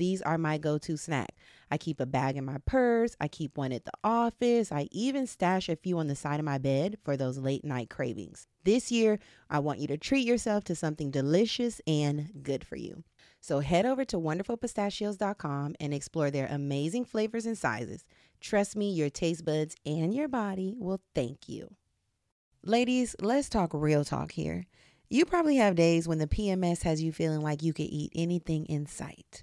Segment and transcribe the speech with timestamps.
[0.00, 1.36] these are my go to snack.
[1.70, 5.26] I keep a bag in my purse, I keep one at the office, I even
[5.26, 8.48] stash a few on the side of my bed for those late night cravings.
[8.64, 13.04] This year, I want you to treat yourself to something delicious and good for you.
[13.40, 18.04] So head over to wonderfulpistachios.com and explore their amazing flavors and sizes.
[18.40, 21.74] Trust me, your taste buds and your body will thank you.
[22.62, 24.66] Ladies, let's talk real talk here.
[25.08, 28.66] You probably have days when the PMS has you feeling like you could eat anything
[28.66, 29.42] in sight.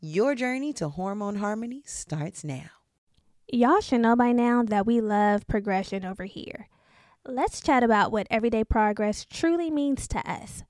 [0.00, 2.68] Your journey to hormone harmony starts now.
[3.50, 6.68] Y'all should know by now that we love progression over here.
[7.24, 10.64] Let's chat about what everyday progress truly means to us.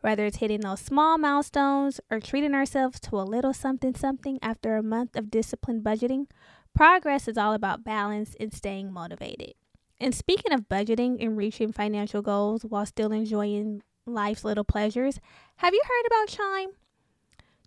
[0.00, 4.76] Whether it's hitting those small milestones or treating ourselves to a little something something after
[4.76, 6.26] a month of disciplined budgeting,
[6.74, 9.54] progress is all about balance and staying motivated.
[10.00, 15.20] And speaking of budgeting and reaching financial goals while still enjoying life's little pleasures,
[15.58, 16.70] have you heard about Chime?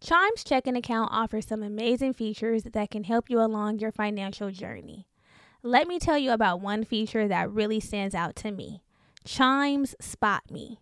[0.05, 5.07] Chime's checking account offers some amazing features that can help you along your financial journey.
[5.63, 8.83] Let me tell you about one feature that really stands out to me
[9.23, 10.79] Chime's Spot Me.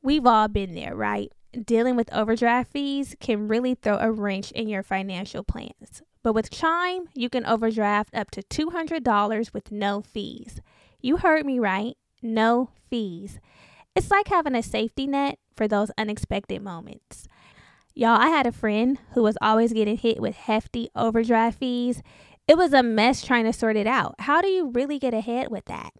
[0.00, 1.30] We've all been there, right?
[1.52, 6.00] Dealing with overdraft fees can really throw a wrench in your financial plans.
[6.22, 10.62] But with Chime, you can overdraft up to $200 with no fees.
[11.02, 13.38] You heard me right, no fees.
[13.94, 17.28] It's like having a safety net for those unexpected moments.
[17.98, 22.02] Y'all, I had a friend who was always getting hit with hefty overdraft fees.
[22.46, 24.16] It was a mess trying to sort it out.
[24.18, 25.94] How do you really get ahead with that?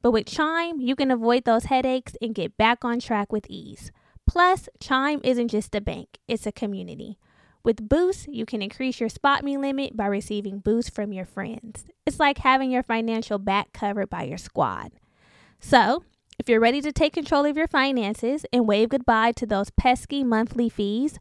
[0.00, 3.92] But with Chime, you can avoid those headaches and get back on track with ease.
[4.26, 7.18] Plus, Chime isn't just a bank, it's a community.
[7.62, 11.84] With Boost, you can increase your spot me limit by receiving boosts from your friends.
[12.06, 14.92] It's like having your financial back covered by your squad.
[15.60, 16.04] So,
[16.38, 20.22] If you're ready to take control of your finances and wave goodbye to those pesky
[20.22, 21.18] monthly fees,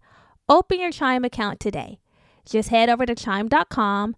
[0.47, 1.97] open your Chime account today.
[2.45, 4.15] Just head over to chime.com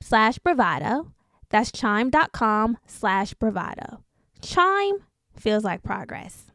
[0.00, 1.12] slash bravado.
[1.50, 4.04] That's chime.com slash bravado.
[4.40, 4.98] Chime
[5.36, 6.52] feels like progress.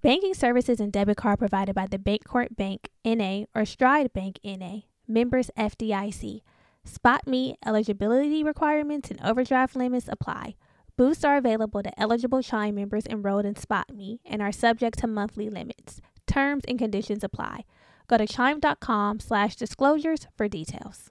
[0.00, 4.80] Banking services and debit card provided by the Bancorp Bank NA or Stride Bank NA,
[5.06, 6.40] members FDIC.
[6.84, 10.56] Spot me eligibility requirements and overdraft limits apply.
[10.96, 15.08] Boosts are available to eligible Chime members enrolled in Spot Me and are subject to
[15.08, 16.00] monthly limits.
[16.26, 17.64] Terms and conditions apply.
[18.06, 21.10] Go to chime.com slash disclosures for details.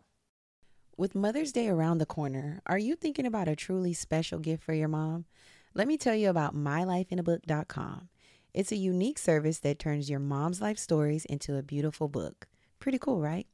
[0.96, 4.74] With Mother's Day around the corner, are you thinking about a truly special gift for
[4.74, 5.26] your mom?
[5.74, 8.10] Let me tell you about mylifeinabook.com.
[8.54, 12.48] It's a unique service that turns your mom's life stories into a beautiful book.
[12.80, 13.48] Pretty cool, right?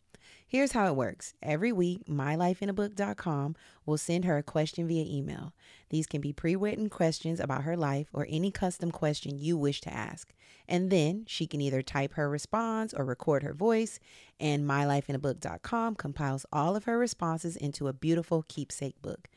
[0.52, 1.36] Here's how it works.
[1.44, 3.56] Every week, mylifeinabook.com
[3.86, 5.54] will send her a question via email.
[5.92, 9.80] These can be pre written questions about her life or any custom question you wish
[9.82, 10.34] to ask.
[10.68, 14.00] And then she can either type her response or record her voice,
[14.40, 19.30] and mylifeinabook.com compiles all of her responses into a beautiful keepsake book.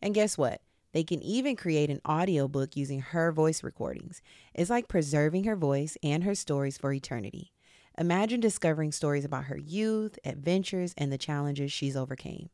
[0.00, 0.62] And guess what?
[0.92, 4.22] They can even create an audiobook using her voice recordings.
[4.54, 7.50] It's like preserving her voice and her stories for eternity.
[7.98, 12.50] Imagine discovering stories about her youth, adventures, and the challenges she's overcame.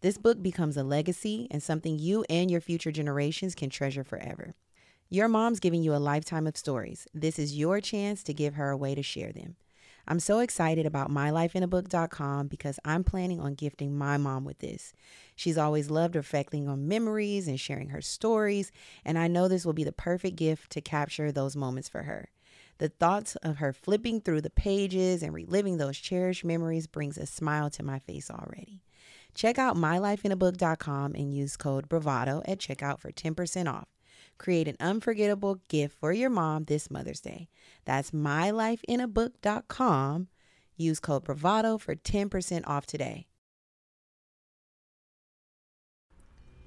[0.00, 4.54] This book becomes a legacy and something you and your future generations can treasure forever.
[5.08, 7.06] Your mom's giving you a lifetime of stories.
[7.14, 9.56] This is your chance to give her a way to share them.
[10.08, 14.92] I'm so excited about mylifeinabook.com because I'm planning on gifting my mom with this.
[15.34, 18.70] She's always loved reflecting on memories and sharing her stories,
[19.04, 22.28] and I know this will be the perfect gift to capture those moments for her.
[22.78, 27.24] The thoughts of her flipping through the pages and reliving those cherished memories brings a
[27.26, 28.82] smile to my face already.
[29.34, 33.88] Check out mylifeinabook.com and use code BRAVADO at checkout for 10% off.
[34.38, 37.48] Create an unforgettable gift for your mom this Mother's Day.
[37.84, 40.28] That's mylifeinabook.com.
[40.76, 43.26] Use code BRAVADO for 10% off today.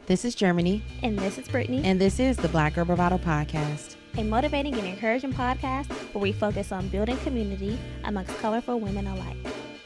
[0.08, 3.99] This is Germani, And this is Brittany, and this is the Black Girl Bravado Podcast.
[4.18, 9.38] A motivating and encouraging podcast where we focus on building community amongst colorful women alike.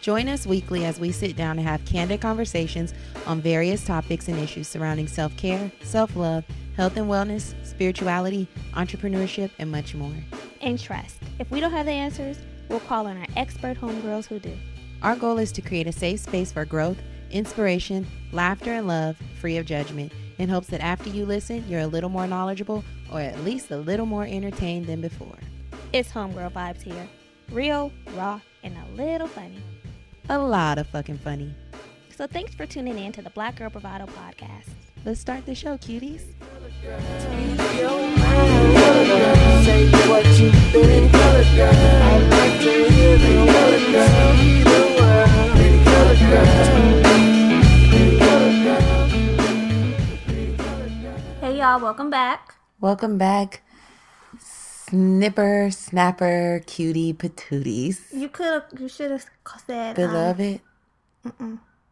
[0.01, 2.93] Join us weekly as we sit down and have candid conversations
[3.25, 6.43] on various topics and issues surrounding self care, self love,
[6.75, 10.13] health and wellness, spirituality, entrepreneurship, and much more.
[10.61, 12.37] And trust, if we don't have the answers,
[12.69, 14.53] we'll call on our expert homegirls who do.
[15.01, 16.97] Our goal is to create a safe space for growth,
[17.33, 21.87] inspiration, laughter, and love, free of judgment, in hopes that after you listen, you're a
[21.87, 25.37] little more knowledgeable or at least a little more entertained than before.
[25.91, 27.07] It's homegirl vibes here.
[27.51, 29.61] Real, raw, and a little funny.
[30.29, 31.53] A lot of fucking funny.
[32.15, 34.69] So thanks for tuning in to the Black Girl Bravado podcast.
[35.05, 36.21] Let's start the show, cuties.
[46.63, 46.92] Say
[51.63, 52.55] y'all, welcome back.
[52.81, 53.63] Welcome back,
[54.37, 58.01] snipper, snapper, cutie patooties.
[58.11, 59.25] You could have, you should have
[59.65, 60.59] said um, Beloved.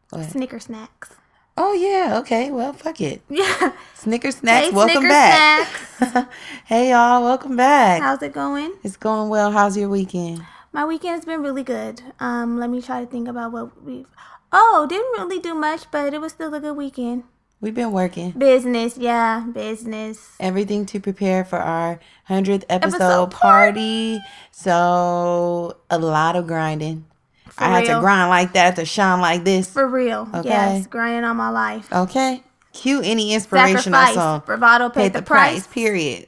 [0.09, 0.29] What?
[0.29, 1.11] Snicker snacks.
[1.55, 2.51] Oh yeah, okay.
[2.51, 3.21] Well, fuck it.
[3.29, 3.71] Yeah.
[3.93, 6.29] Snicker snacks, Hey, welcome Snicker back.
[6.65, 8.01] hey y'all, welcome back.
[8.01, 8.73] How's it going?
[8.83, 9.53] it's going well.
[9.53, 10.45] How's your weekend?
[10.73, 12.01] My weekend has been really good.
[12.19, 14.07] Um, let me try to think about what we've.
[14.51, 17.23] Oh, didn't really do much, but it was still a good weekend.
[17.61, 18.31] We've been working.
[18.31, 20.31] Business, yeah, business.
[20.39, 24.19] Everything to prepare for our hundredth episode, Episode party.
[24.51, 27.05] So a lot of grinding.
[27.49, 29.69] For I had to grind like that to shine like this.
[29.71, 30.49] For real, Okay.
[30.49, 31.91] yes, grinding all my life.
[31.93, 32.43] Okay.
[32.73, 34.43] Cue any inspirational Sacrifice, song.
[34.45, 35.67] bravado, paid, Paid the, price.
[35.67, 36.27] Period.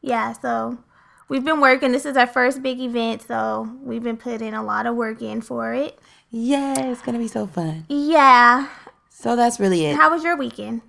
[0.00, 0.78] Yeah, so
[1.28, 1.92] we've been working.
[1.92, 5.42] This is our first big event, so we've been putting a lot of work in
[5.42, 5.98] for it.
[6.30, 7.84] Yeah, it's gonna be so fun.
[7.88, 8.66] Yeah.
[9.22, 9.94] So that's really it.
[9.94, 10.82] How was your weekend?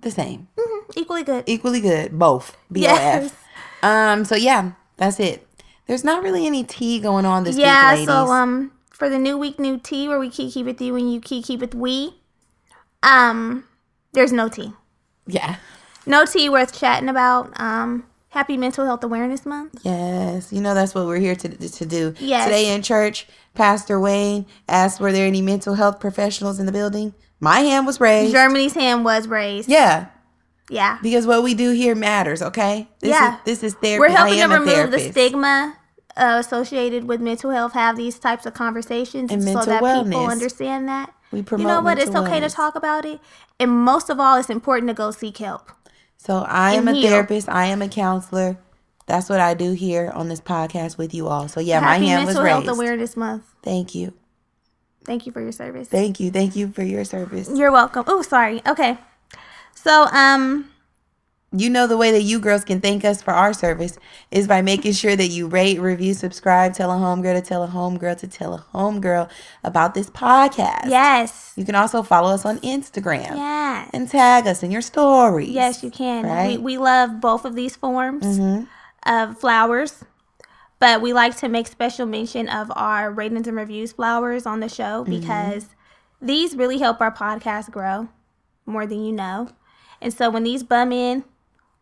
[0.00, 0.48] The same.
[0.96, 1.44] Equally good.
[1.46, 2.18] Equally good.
[2.18, 2.56] Both.
[2.68, 2.82] BOF.
[2.82, 3.34] Yes.
[3.82, 4.24] Um.
[4.24, 5.46] So yeah, that's it.
[5.86, 8.08] There's not really any tea going on this yeah, week, ladies.
[8.08, 11.20] so um for the new week, new tea where we kiki with you and you
[11.20, 12.14] kiki with we,
[13.02, 13.64] um,
[14.12, 14.72] there's no tea.
[15.26, 15.56] yeah.
[16.06, 17.52] No tea worth chatting about.
[17.60, 19.80] Um, happy Mental Health Awareness Month.
[19.82, 20.52] Yes.
[20.52, 22.14] You know that's what we're here to to do.
[22.18, 22.44] Yes.
[22.46, 27.14] Today in church, Pastor Wayne asked, "Were there any mental health professionals in the building?"
[27.38, 28.34] My hand was raised.
[28.34, 29.68] Germani's hand was raised.
[29.68, 30.06] yeah,
[30.68, 30.98] Yeah.
[31.02, 32.42] because what we do here matters.
[32.42, 32.88] Okay.
[33.00, 33.36] This Yeah.
[33.36, 34.00] Is, this is therapy.
[34.00, 35.76] We're helping to remove the stigma
[36.18, 40.86] uh, associated with mental health, have these types of conversations And so that people understand
[40.88, 41.14] that.
[41.32, 41.62] We promote.
[41.62, 41.98] You know what?
[41.98, 43.20] It's okay to talk about it.
[43.58, 45.72] And most of all, it's important to go seek help.
[46.22, 47.10] So I am and a heal.
[47.10, 47.48] therapist.
[47.48, 48.58] I am a counselor.
[49.06, 51.48] That's what I do here on this podcast with you all.
[51.48, 52.76] So yeah, Happy my hand was Mental Health.
[52.76, 53.44] Awareness Month.
[53.62, 54.12] Thank you.
[55.06, 55.88] Thank you for your service.
[55.88, 56.30] Thank you.
[56.30, 57.48] Thank you for your service.
[57.52, 58.04] You're welcome.
[58.06, 58.60] Oh, sorry.
[58.66, 58.98] Okay.
[59.74, 60.69] So, um,
[61.52, 63.98] You know the way that you girls can thank us for our service
[64.30, 67.68] is by making sure that you rate, review, subscribe, tell a homegirl to tell a
[67.68, 69.28] homegirl to tell a homegirl
[69.64, 70.86] about this podcast.
[70.88, 71.52] yes.
[71.56, 73.90] You can also follow us on Instagram Yes.
[73.92, 75.48] and tag us in your stories.
[75.48, 76.24] Yes, you can.
[76.24, 76.50] Right?
[76.58, 78.68] We, we love both of these forms Mhm.
[79.04, 80.04] of flowers,
[80.78, 84.68] but we like to make special mention of our ratings and reviews flowers on the
[84.68, 85.18] show Mm-hmm.
[85.20, 85.66] because
[86.22, 88.08] these really help our podcast grow
[88.66, 89.48] more than you know.
[90.00, 91.24] And so when these bum in,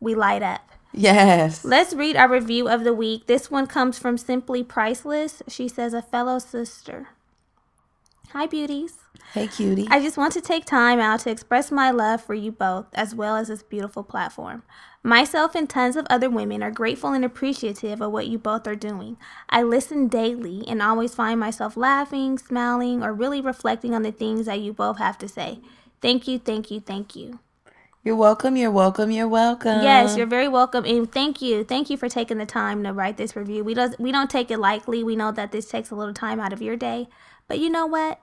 [0.00, 0.73] we light up.
[0.93, 1.64] Yes.
[1.64, 3.26] Let's read our review of the week.
[3.26, 5.43] This one comes from Simply Priceless.
[5.49, 7.09] She says, A fellow sister.
[8.33, 8.95] Hi, beauties.
[9.33, 9.87] Hey, cutie.
[9.90, 13.14] I just want to take time out to express my love for you both, as
[13.14, 14.62] well as this beautiful platform.
[15.02, 18.75] Myself and tons of other women are grateful and appreciative of what you both are
[18.76, 19.17] doing.
[19.49, 24.47] I listen daily and always find myself laughing, smiling, or really reflecting on the things
[24.47, 25.61] that you both have to say.
[26.02, 27.38] Thank you, thank you, thank you.
[28.09, 28.57] You're welcome.
[28.57, 29.11] You're welcome.
[29.11, 29.83] You're welcome.
[29.83, 33.19] Yes, you're very welcome, and thank you, thank you for taking the time to write
[33.19, 33.62] this review.
[33.62, 35.05] We don't we don't take it lightly.
[35.05, 37.09] We know that this takes a little time out of your day,
[37.49, 38.19] but you know what?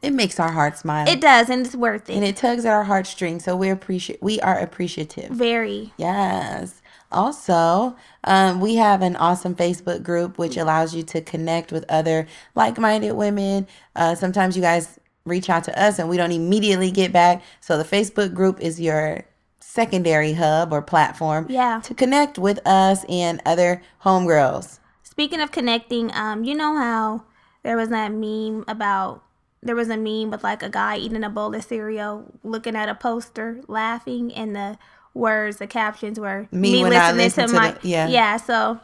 [0.00, 1.08] It makes our heart smile.
[1.08, 2.14] It does, and it's worth it.
[2.14, 2.36] and it.
[2.36, 3.42] tugs at our heartstrings.
[3.42, 4.22] So we appreciate.
[4.22, 5.32] We are appreciative.
[5.32, 5.92] Very.
[5.96, 6.80] Yes.
[7.10, 12.28] Also, um, we have an awesome Facebook group which allows you to connect with other
[12.54, 13.66] like minded women.
[13.96, 17.42] Uh, sometimes you guys reach out to us and we don't immediately get back.
[17.60, 19.24] So the Facebook group is your
[19.60, 21.80] secondary hub or platform Yeah.
[21.84, 24.78] to connect with us and other homegirls.
[25.02, 27.24] Speaking of connecting, um, you know how
[27.62, 29.22] there was that meme about
[29.62, 32.88] there was a meme with like a guy eating a bowl of cereal, looking at
[32.88, 34.78] a poster, laughing, and the
[35.12, 38.06] words, the captions were Me when I listen to my the- yeah.
[38.06, 38.36] yeah.
[38.36, 38.78] So,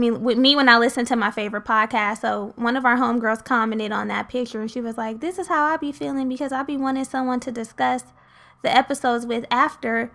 [0.00, 2.22] Mean, with me when I listen to my favorite podcast.
[2.22, 5.48] So one of our homegirls commented on that picture, and she was like, "This is
[5.48, 8.04] how I be feeling because I be wanting someone to discuss
[8.62, 10.10] the episodes with after."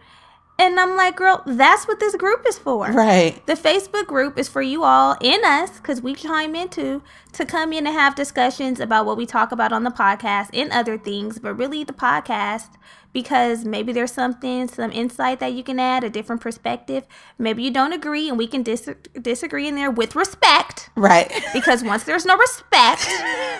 [0.58, 2.88] And I'm like, girl, that's what this group is for.
[2.88, 3.46] Right.
[3.46, 7.02] The Facebook group is for you all and us, because we chime into
[7.34, 10.72] to come in and have discussions about what we talk about on the podcast and
[10.72, 12.70] other things, but really the podcast
[13.16, 17.06] because maybe there's something, some insight that you can add, a different perspective.
[17.40, 20.90] Maybe you don't agree, and we can dis- disagree in there with respect.
[20.98, 21.32] Right.
[21.54, 23.08] Because once there's no respect,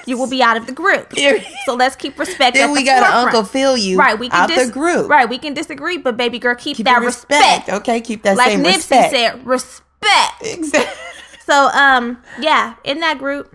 [0.06, 1.14] you will be out of the group.
[1.66, 2.56] So let's keep respect.
[2.56, 3.16] then we got to.
[3.16, 5.10] Uncle Phil you Right, we can out dis- the group.
[5.10, 7.70] Right, we can disagree, but baby girl, keep, Keep that your respect.
[7.70, 9.14] Okay, keep that Like same Nipsey respect.
[9.14, 10.42] Like Nipsey said, respect.
[10.42, 11.02] Exactly.
[11.46, 13.55] So um yeah, in that group,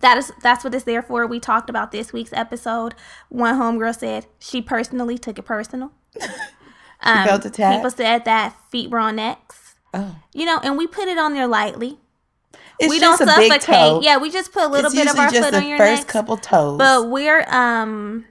[0.00, 1.26] that is that's what it's there for.
[1.26, 2.94] We talked about this week's episode.
[3.28, 5.92] One homegirl said she personally took it personal.
[7.02, 7.76] Um, felt attacked?
[7.76, 9.74] People said that feet were on necks.
[9.92, 10.16] Oh.
[10.32, 11.98] You know, and we put it on there lightly.
[12.78, 13.76] It's we just don't a big suffocate.
[13.76, 14.00] toe.
[14.02, 16.12] Yeah, we just put a little it's bit of our foot on your first necks.
[16.12, 16.78] couple toes.
[16.78, 18.24] But we're um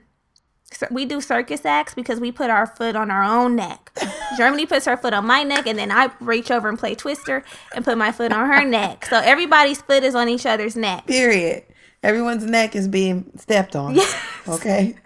[0.90, 3.92] we do circus acts because we put our foot on our own neck.
[4.38, 7.44] Germani puts her foot on my neck and then I reach over and play twister
[7.74, 9.06] and put my foot on her neck.
[9.06, 11.06] So everybody's foot is on each other's neck.
[11.06, 11.64] Period.
[12.02, 13.94] Everyone's neck is being stepped on.
[13.94, 14.14] Yes.
[14.48, 14.96] Okay.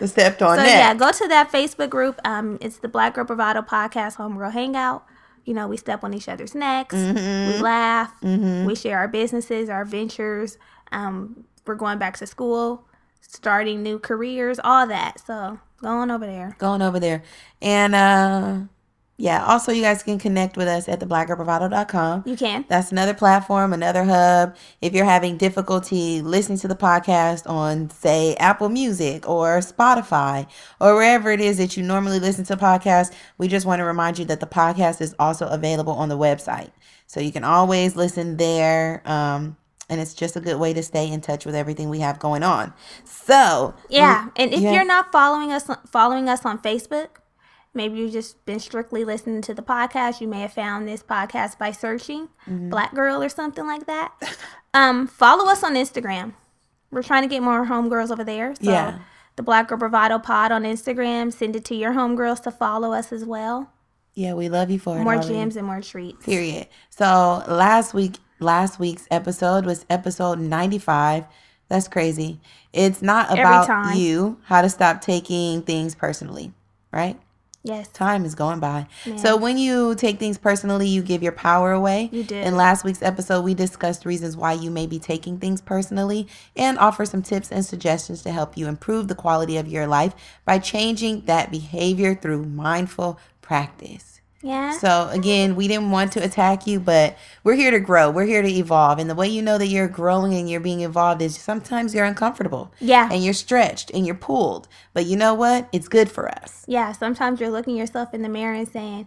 [0.00, 0.72] The stepped on So neck.
[0.72, 2.20] yeah, go to that Facebook group.
[2.24, 5.04] Um it's the Black Girl Bravado Podcast Homegirl Hangout.
[5.44, 6.94] You know, we step on each other's necks.
[6.94, 7.52] Mm-hmm.
[7.52, 8.12] We laugh.
[8.22, 10.56] We share our businesses, our ventures.
[10.92, 12.84] Um, we're going back to school,
[13.22, 15.20] starting new careers, all that.
[15.20, 16.56] So going over there.
[16.58, 17.22] Going over there.
[17.60, 18.60] And uh
[19.22, 22.24] yeah, also you guys can connect with us at theblackgirlbravado.com.
[22.26, 22.64] You can.
[22.68, 24.56] That's another platform, another hub.
[24.80, 30.48] If you're having difficulty listening to the podcast on, say, Apple Music or Spotify
[30.80, 34.18] or wherever it is that you normally listen to podcasts, we just want to remind
[34.18, 36.72] you that the podcast is also available on the website.
[37.06, 39.02] So you can always listen there.
[39.04, 39.56] Um,
[39.88, 42.42] and it's just a good way to stay in touch with everything we have going
[42.42, 42.72] on.
[43.04, 44.72] So, Yeah, and if yeah.
[44.72, 47.08] you're not following us following us on Facebook,
[47.74, 50.20] maybe you've just been strictly listening to the podcast.
[50.20, 52.70] You may have found this podcast by searching Mm-hmm.
[52.70, 54.12] Black Girl or something like that.
[54.74, 56.32] Um, follow us on Instagram.
[56.90, 58.54] We're trying to get more homegirls over there.
[58.60, 58.98] So Yeah.
[59.36, 61.32] the Black Girl Bravado Pod on Instagram.
[61.32, 63.70] Send it to your homegirls to follow us as well.
[64.14, 65.02] yeah, we love you for it.
[65.04, 66.22] More gems and more treats.
[66.24, 66.68] Period.
[66.90, 71.24] So last week, last week's episode was episode 95.
[71.68, 72.40] That's crazy.
[72.72, 76.52] It's not about you, how to stop taking things personally,
[76.92, 77.18] right?
[77.64, 77.88] Yes.
[77.88, 78.88] Time is going by.
[79.16, 82.08] So when you take things personally, you give your power away.
[82.12, 82.34] You do.
[82.34, 86.76] In last week's episode, we discussed reasons why you may be taking things personally and
[86.78, 90.12] offer some tips and suggestions to help you improve the quality of your life
[90.44, 94.11] by changing that behavior through mindful practice.
[94.42, 94.72] Yeah.
[94.78, 98.10] So again, we didn't want to attack you, but we're here to grow.
[98.10, 98.98] We're here to evolve.
[98.98, 102.04] And the way you know that you're growing and you're being evolved is sometimes you're
[102.04, 102.72] uncomfortable.
[102.80, 103.08] Yeah.
[103.12, 104.66] And you're stretched and you're pulled.
[104.94, 105.68] But you know what?
[105.72, 106.64] It's good for us.
[106.66, 106.90] Yeah.
[106.92, 109.06] Sometimes you're looking yourself in the mirror and saying,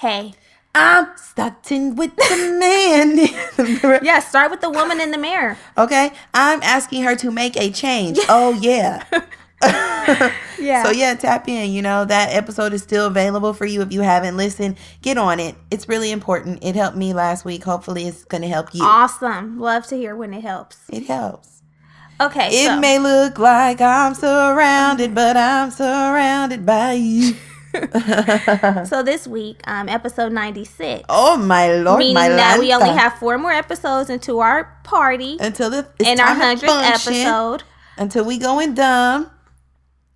[0.00, 0.34] "Hey."
[0.74, 3.18] I'm starting with the man.
[4.02, 4.20] Yeah.
[4.20, 5.58] Start with the woman in the mirror.
[5.76, 6.12] okay.
[6.32, 8.18] I'm asking her to make a change.
[8.28, 9.04] Oh yeah.
[10.62, 10.84] Yeah.
[10.84, 11.72] So yeah, tap in.
[11.72, 14.78] You know that episode is still available for you if you haven't listened.
[15.02, 15.56] Get on it.
[15.70, 16.62] It's really important.
[16.62, 17.64] It helped me last week.
[17.64, 18.84] Hopefully, it's gonna help you.
[18.84, 19.58] Awesome.
[19.58, 20.78] Love to hear when it helps.
[20.88, 21.62] It helps.
[22.20, 22.48] Okay.
[22.52, 27.34] It so, may look like I'm surrounded, but I'm surrounded by you.
[28.84, 31.04] so this week, um, episode ninety six.
[31.08, 35.38] oh my lord, meaning my that we only have four more episodes into our party
[35.40, 37.62] until the in our hundredth episode.
[37.96, 39.30] until we going dumb.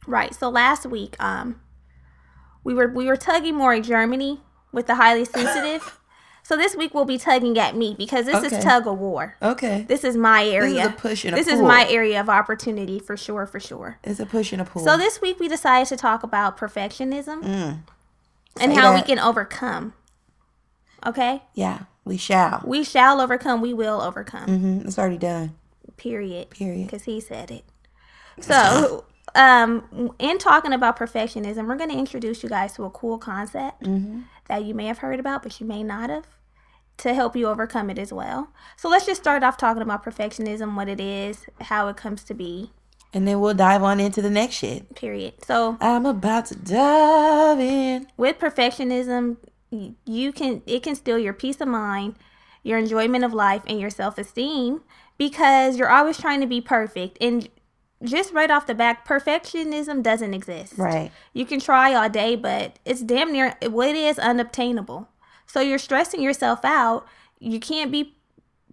[0.06, 0.34] Right.
[0.34, 1.60] So last week, um,
[2.64, 4.40] we were we were tugging more at Germani
[4.72, 5.98] with the highly sensitive.
[6.42, 8.56] so this week we'll be tugging at me because this Okay.
[8.58, 9.36] is tug of war.
[9.42, 10.94] Okay, This is my this area.
[11.04, 13.98] is and a This is my area of opportunity for sure, for sure.
[14.04, 14.84] It's a push and a pull.
[14.84, 17.78] So this week we decided to talk about perfectionism Mm.
[18.60, 19.92] and how we can overcome.
[21.04, 21.42] Okay?
[21.54, 22.62] yeah, we shall.
[22.64, 24.46] We shall overcome, we will overcome.
[24.48, 25.54] hmm It's already done.
[25.96, 26.50] Period.
[26.50, 26.86] Period.
[26.86, 27.64] Because he said it.
[28.40, 29.04] So,
[29.36, 33.82] um, in talking about perfectionism, we're going to introduce you guys to a cool concept
[33.82, 34.20] Mm-hmm.
[34.48, 36.26] that you may have heard about, but you may not have,
[36.98, 38.48] to help you overcome it as well.
[38.76, 42.34] So let's just start off talking about perfectionism, what it is, how it comes to
[42.34, 42.70] be.
[43.12, 44.94] And then we'll dive on into the next shit.
[44.94, 45.34] Period.
[45.44, 48.06] So I'm about to dive in.
[48.16, 49.36] with perfectionism,
[49.70, 52.14] you can it can steal your peace of mind,
[52.62, 54.80] your enjoyment of life, and your self esteem
[55.18, 57.18] because you're always trying to be perfect.
[57.20, 57.48] And
[58.02, 60.74] just right off the back, perfectionism doesn't exist.
[60.76, 61.10] Right.
[61.32, 65.08] You can try all day, but it's damn near what it is unobtainable.
[65.46, 67.06] So you're stressing yourself out.
[67.38, 68.16] You can't be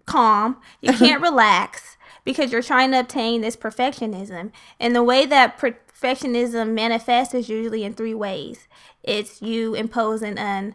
[0.06, 0.60] calm.
[0.80, 4.50] You can't relax because you're trying to obtain this perfectionism.
[4.78, 8.66] And the way that perfectionism manifests is usually in three ways.
[9.02, 10.74] It's you imposing an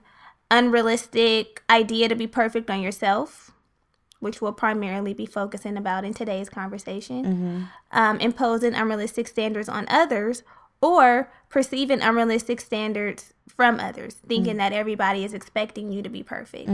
[0.52, 3.52] unrealistic idea to be perfect on yourself,
[4.20, 7.70] which we'll primarily be focusing about in today's conversation.
[7.92, 10.44] Um, imposing unrealistic standards on others
[10.82, 16.70] or perceiving unrealistic standards from others, thinking that everybody is expecting you to be perfect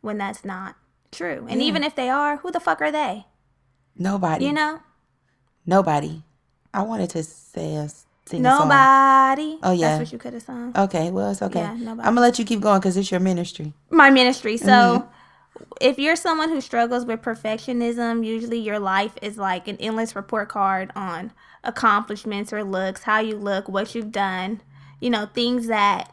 [0.00, 0.76] when that's not
[1.10, 1.46] true.
[1.48, 3.26] And even if they are, who the fuck are they?
[3.96, 4.46] Nobody.
[4.46, 4.80] You know?
[5.66, 6.22] Nobody.
[6.72, 7.88] I wanted to say a
[8.24, 8.68] sing a song.
[8.68, 9.58] Nobody.
[9.62, 9.98] Oh, yeah.
[9.98, 10.72] That's what you could have sung.
[10.76, 11.60] Okay, well it's okay.
[11.60, 13.72] Yeah, I'm gonna let you keep going because it's your ministry.
[13.90, 14.56] my ministry.
[14.56, 15.08] So Mm-hmm.
[15.80, 20.48] If you're someone who struggles with perfectionism, usually your life is like an endless report
[20.48, 21.32] card on
[21.64, 24.60] accomplishments or looks, how you look, what you've done,
[25.00, 26.12] you know, things that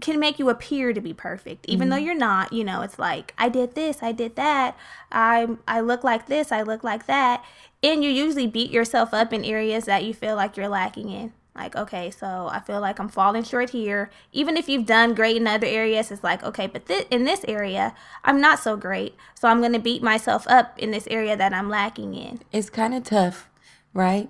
[0.00, 1.90] can make you appear to be perfect even Mm-hmm.
[1.90, 4.76] though you're not you know it's like i did this i did that
[5.12, 7.44] i i look like this i look like that
[7.82, 11.32] and you usually beat yourself up in areas that you feel like you're lacking in
[11.54, 15.36] like okay so i feel like i'm falling short here even if you've done great
[15.36, 19.14] in other areas it's like okay but thi- in this area i'm not so great
[19.34, 22.70] so i'm going to beat myself up in this area that i'm lacking in It's
[22.70, 23.48] kind of tough,
[23.92, 24.28] right?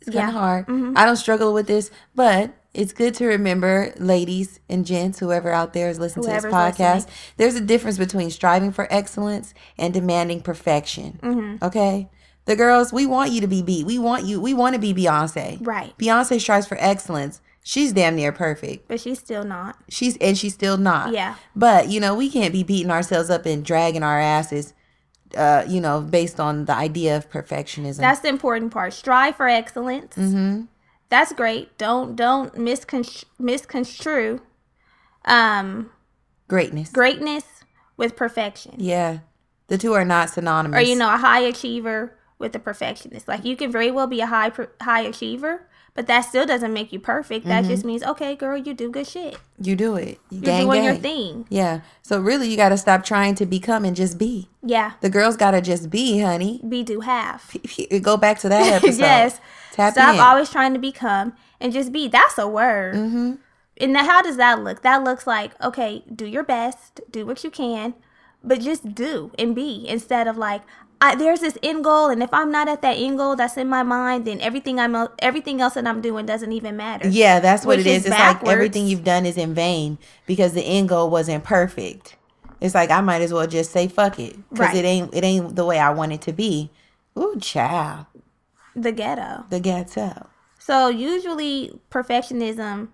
[0.00, 0.28] It's kind Yeah.
[0.28, 0.66] of hard.
[0.66, 0.92] Mhm.
[0.96, 5.72] I don't struggle with this, but it's good to remember, ladies and gents, whoever out
[5.74, 7.14] there is listening to this podcast, listening.
[7.36, 11.18] there's a difference between striving for excellence and demanding perfection.
[11.22, 11.62] Mm-hmm.
[11.64, 12.08] Okay?
[12.50, 13.86] The girls, we want you to be beat.
[13.86, 14.40] We want you.
[14.40, 15.64] We want to be Beyonce.
[15.64, 17.40] right Beyonce strives for excellence.
[17.62, 18.88] She's damn near perfect.
[18.88, 21.12] but she's still not She's and she's still not.
[21.12, 24.74] yeah But you know, we can't be beating ourselves up and dragging our asses,
[25.36, 27.98] uh, you know, based on the idea of perfectionism.
[27.98, 30.62] that's the important part strive for excellence mm-hmm.
[31.08, 31.78] that's great.
[31.78, 34.40] Don't don't miscon- misconstrue
[35.24, 35.88] um
[36.48, 36.90] Greatness.
[36.90, 37.44] greatness
[37.96, 38.74] with perfection.
[38.78, 39.18] Yeah.
[39.68, 40.78] The two are not synonymous.
[40.78, 43.28] Or you know, a high achiever with a perfectionist.
[43.28, 44.50] Like you can very well be a high
[44.80, 47.46] high achiever, but that still doesn't make you perfect.
[47.46, 49.36] That just means okay, girl, you do good shit.
[49.60, 50.18] you do it.
[50.30, 51.46] You You're gang, doing your thing.
[51.50, 51.82] Yeah.
[52.02, 54.48] So really, you got to stop trying to become and just be.
[54.64, 54.92] Yeah.
[55.00, 56.60] The girls got to just be, honey.
[56.68, 57.54] Be do have.
[58.02, 58.98] Go back to that episode.
[58.98, 59.40] yes.
[59.72, 60.20] Tap Stop in.
[60.20, 62.08] always trying to become and just be.
[62.08, 62.94] That's a word.
[62.96, 63.34] mm-hmm.
[63.80, 64.82] And how does that look?
[64.82, 67.94] That looks like, okay, do your best, do what you can,
[68.44, 70.62] but just do and be instead of like,
[71.02, 73.68] I, there's this end goal, and if I'm not at that end goal that's in
[73.68, 77.08] my mind, then everything I'm everything else that I'm doing doesn't even matter.
[77.08, 78.00] Yeah, that's what it is.
[78.00, 78.46] is It's backwards.
[78.46, 82.16] like everything you've done is in vain because the end goal wasn't perfect.
[82.60, 84.76] It's like I might as well just say fuck it because Right.
[84.76, 86.70] it ain't it ain't the way I want it to be.
[87.18, 88.04] Ooh, child,
[88.76, 89.44] The ghetto.
[89.48, 90.28] the ghetto.
[90.58, 92.88] So usually perfectionism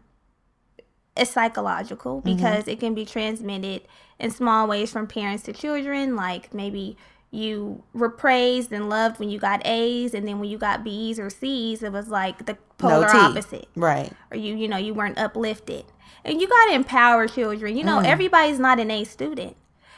[1.16, 2.36] is psychological mm-hmm.
[2.36, 3.82] because it can be transmitted
[4.20, 6.14] in small ways from parents to children.
[6.14, 6.96] Like maybe
[7.36, 11.18] you were praised and loved when you got A's, and then when you got B's
[11.18, 13.18] or C's, it was like the polar T.
[13.18, 13.68] opposite.
[13.76, 14.12] Right.
[14.30, 15.84] Or you, you know, you weren't uplifted.
[16.24, 17.76] And you gotta empower children.
[17.76, 19.52] You know, everybody's not an A student.
[19.52, 19.56] Mm.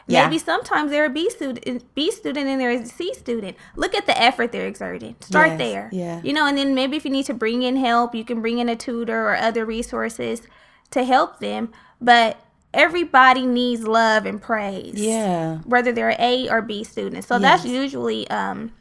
[0.08, 0.24] Yeah.
[0.24, 3.56] Maybe sometimes they're a B student, B student, and they're a C student.
[3.76, 5.16] Look at the effort they're exerting.
[5.20, 5.88] Start Yes, there.
[5.92, 6.20] yeah.
[6.22, 8.58] You know, and then maybe if you need to bring in help, you can bring
[8.58, 10.42] in a tutor or other resources
[10.90, 11.70] to help them.
[12.00, 12.40] But
[12.74, 14.94] everybody needs love and praise.
[14.94, 15.58] Yeah.
[15.58, 17.26] Whether they're A or B students.
[17.26, 18.72] So that's usually um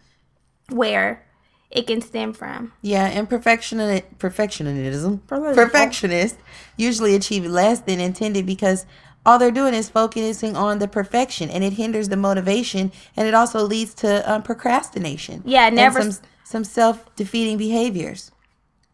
[0.69, 1.23] where
[1.69, 2.73] it can stem from.
[2.81, 3.79] Yeah, and perfection
[4.19, 6.37] perfectionism perfectionists
[6.77, 8.85] usually achieve less than intended because
[9.25, 13.33] all they're doing is focusing on the perfection, and it hinders the motivation, and it
[13.33, 15.43] also leads to um, procrastination.
[15.45, 18.31] Yeah, and never- some some self defeating behaviors.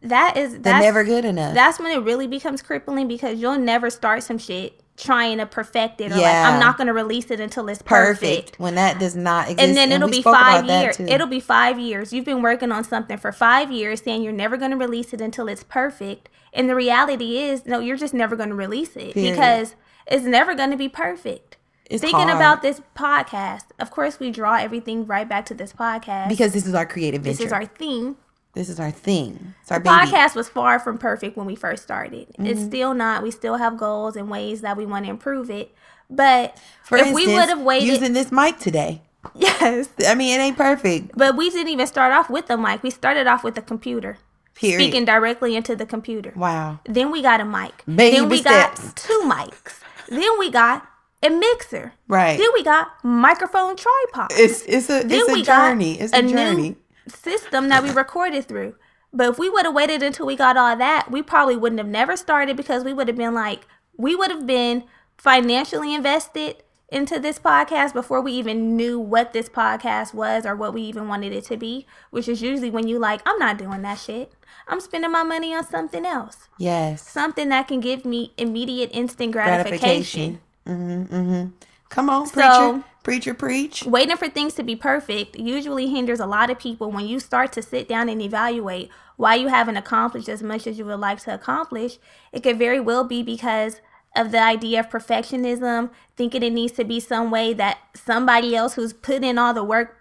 [0.02, 1.54] That is They're that's never good enough.
[1.54, 6.00] that's when it really becomes crippling because you'll never start some shit trying to perfect
[6.00, 8.20] it or like I'm not gonna release it until it's perfect.
[8.20, 9.66] perfect when that does not exist.
[9.68, 11.00] And then it'll we be five years.
[11.00, 12.12] It'll be five years.
[12.12, 15.20] You've been working on something for five years, saying you're never going to release it
[15.20, 16.28] until it's perfect.
[16.52, 19.32] And the reality is, no, you're just never going to release it Period.
[19.32, 19.74] because
[20.06, 21.56] it's never going to be perfect.
[21.90, 22.36] It's Thinking hard.
[22.36, 26.66] about this podcast, of course, we draw everything right back to this podcast because this
[26.66, 27.36] is our creative venture.
[27.38, 28.16] this is our theme.
[28.54, 29.54] This is our thing.
[29.62, 29.94] It's our The baby.
[29.94, 30.14] Mm-hmm.
[30.14, 32.28] podcast was far from perfect when we first started.
[32.38, 33.22] It's still not.
[33.22, 35.74] We still have goals and ways that we want to improve it.
[36.10, 39.02] But For if instance, we would have waited, using this mic today.
[39.34, 39.88] yes.
[40.06, 41.12] I mean, it ain't perfect.
[41.16, 42.82] But we didn't even start off with the mic.
[42.82, 44.18] We started off with a computer,
[44.54, 44.76] Period.
[44.80, 46.32] speaking directly into the computer.
[46.36, 46.80] Wow.
[46.84, 47.84] Then we got a mic.
[47.86, 48.80] Baby then we steps.
[48.80, 49.80] got two mics.
[50.08, 50.86] then we got
[51.22, 51.94] a mixer.
[52.06, 52.38] Right.
[52.38, 54.30] Then we got microphone tripod.
[54.32, 55.98] It's it's a then it's a journey.
[55.98, 56.76] It's a, journey.
[57.08, 58.74] System that we recorded through.
[59.12, 61.88] But if we would have waited until we got all that, we probably wouldn't have
[61.88, 64.84] never started because we would have been like, we would have been
[65.16, 70.74] financially invested into this podcast before we even knew what this podcast was or what
[70.74, 73.82] we even wanted it to be, which is usually when you like, I'm not doing
[73.82, 74.32] that shit.
[74.68, 76.48] I'm spending my money on something else.
[76.58, 77.08] Yes.
[77.08, 80.40] Something that can give me immediate instant gratification.
[80.66, 81.08] gratification.
[81.08, 81.50] Mm-hmm, mm-hmm.
[81.88, 83.84] Come on, So- preacher, preach.
[83.84, 87.52] Waiting for things to be perfect usually hinders a lot of people when you start
[87.52, 91.20] to sit down and evaluate why you haven't accomplished as much as you would like
[91.20, 91.98] to accomplish.
[92.32, 93.80] It could very well be because
[94.16, 98.74] of the idea of perfectionism, thinking it needs to be some way that somebody else
[98.74, 99.96] who's put in all the work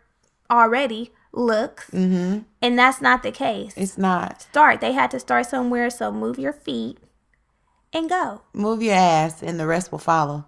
[0.50, 1.90] already looks.
[1.92, 2.40] Mm-hmm.
[2.62, 3.74] And that's not the case.
[3.76, 4.42] It's not.
[4.42, 4.82] Start.
[4.82, 7.00] They had to start somewhere, so move your feet
[7.92, 8.42] and go.
[8.54, 10.46] Move your ass, and the rest will follow.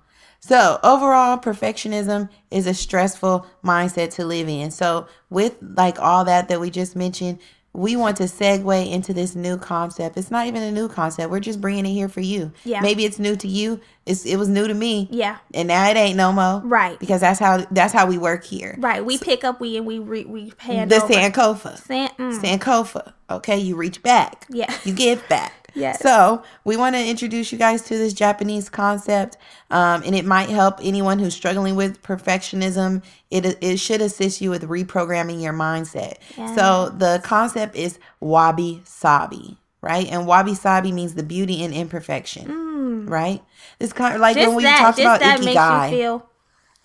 [0.48, 4.70] So overall, perfectionism is a stressful mindset to live in.
[4.70, 7.40] So with like all that that we just mentioned,
[7.74, 10.18] we want to segue into this new concept.
[10.18, 11.32] It's not even a new concept.
[11.32, 12.52] We're just bringing it here for you.
[12.64, 12.82] Yeah.
[12.82, 13.82] Maybe it's new to you.
[14.06, 15.08] It's it was new to me.
[15.10, 15.38] Yeah.
[15.56, 16.62] And now it ain't no more.
[16.64, 17.00] Right.
[17.00, 18.76] Because that's how that's how we work here.
[18.78, 19.04] Right.
[19.04, 21.12] We pick up we and we re, we hand The over.
[21.12, 21.78] Sankofa.
[21.80, 22.40] San- mm.
[22.40, 23.14] Sankofa.
[23.32, 24.46] Okay, you reach back.
[24.48, 24.72] Yeah.
[24.84, 25.54] You give back.
[25.76, 26.00] Yes.
[26.02, 29.38] So we want to introduce you guys to this Japanese concept,
[29.70, 33.04] um, and it might help anyone who's struggling with perfectionism.
[33.30, 36.16] It it should assist you with reprogramming your mindset.
[36.56, 40.08] So the concept is wabi sabi, right?
[40.10, 43.44] And wabi sabi means the beauty in imperfection, right?
[43.80, 44.40] It's kind of like Mm.
[44.40, 46.30] Just when we that, talked about that makes you feel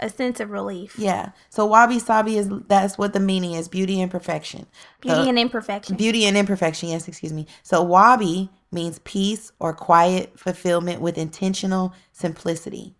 [0.00, 0.94] a sense of relief.
[0.98, 1.30] yeah.
[1.50, 4.66] So wabi sabi is that's what the meaning is: beauty and perfection.
[5.00, 5.96] Beauty The- and imperfection.
[5.96, 7.46] Beauty and imperfection, yes, excuse me.
[7.62, 12.94] So wabi means peace or quiet fulfillment with intentional simplicity.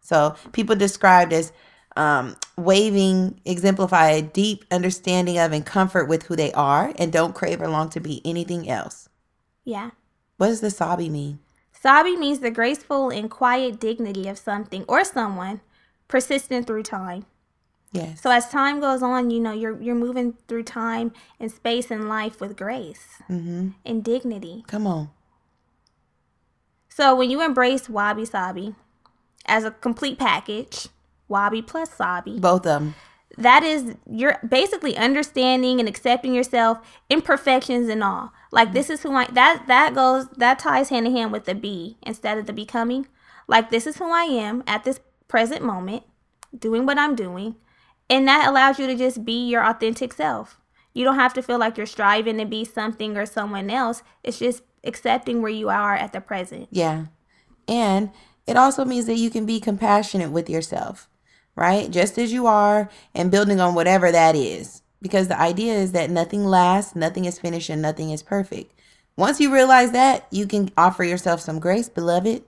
[0.00, 1.52] So people described as
[1.96, 7.34] um, wabi exemplify a deep understanding of and comfort with who they are and don't
[7.34, 9.08] crave or long to be anything else.
[9.64, 9.90] yeah.
[10.38, 11.38] What does the sabi mean?
[11.72, 15.60] Sabi means the graceful and quiet dignity of something or someone
[16.08, 17.26] persistent through time.
[17.92, 18.22] Yes.
[18.22, 22.08] So as time goes on, you know, you're you're moving through time and space and
[22.08, 23.68] life with grace mm-hmm.
[23.84, 24.64] and dignity.
[24.66, 25.10] Come on.
[26.88, 28.74] So when you embrace wabi sabi
[29.44, 30.88] as a complete package,
[31.28, 32.94] wabi plus sabi, Both of them.
[33.36, 36.78] that is you're basically understanding and accepting yourself
[37.08, 41.16] imperfections and all like this is who i that that goes that ties hand in
[41.16, 43.06] hand with the be instead of the becoming
[43.48, 46.02] like this is who i am at this present moment
[46.58, 47.56] doing what i'm doing
[48.12, 50.60] and that allows you to just be your authentic self
[50.94, 54.38] you don't have to feel like you're striving to be something or someone else it's
[54.38, 57.06] just accepting where you are at the present Yeah.
[57.68, 58.10] And
[58.46, 61.08] it also means that you can be compassionate with yourself,
[61.54, 61.90] right?
[61.90, 64.82] Just as you are and building on whatever that is.
[65.00, 68.72] Because the idea is that nothing lasts, nothing is finished, and nothing is perfect.
[69.16, 72.42] Once you realize that, you can offer yourself some grace, beloved,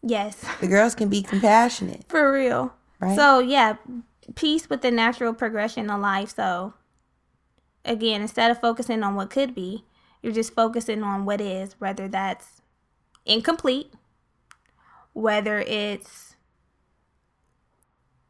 [0.00, 0.44] Yes.
[0.60, 2.04] The girls can be compassionate.
[2.08, 2.72] For real.
[3.00, 3.16] Right.
[3.16, 3.76] So yeah,
[4.34, 6.34] peace with the natural progression of life.
[6.34, 6.74] So
[7.84, 9.84] again, instead of focusing on what could be,
[10.22, 12.60] you're just focusing on what is, whether that's
[13.24, 13.92] incomplete,
[15.12, 16.36] whether it's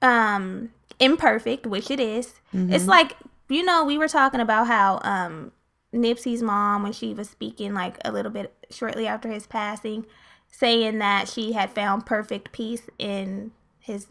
[0.03, 2.41] um imperfect, which it is.
[2.73, 3.17] It's like,
[3.49, 5.53] you know, we were talking about how um
[5.93, 10.07] Nipsey's mom when she was speaking like a little bit shortly after his passing,
[10.51, 14.07] saying that she had found perfect peace in his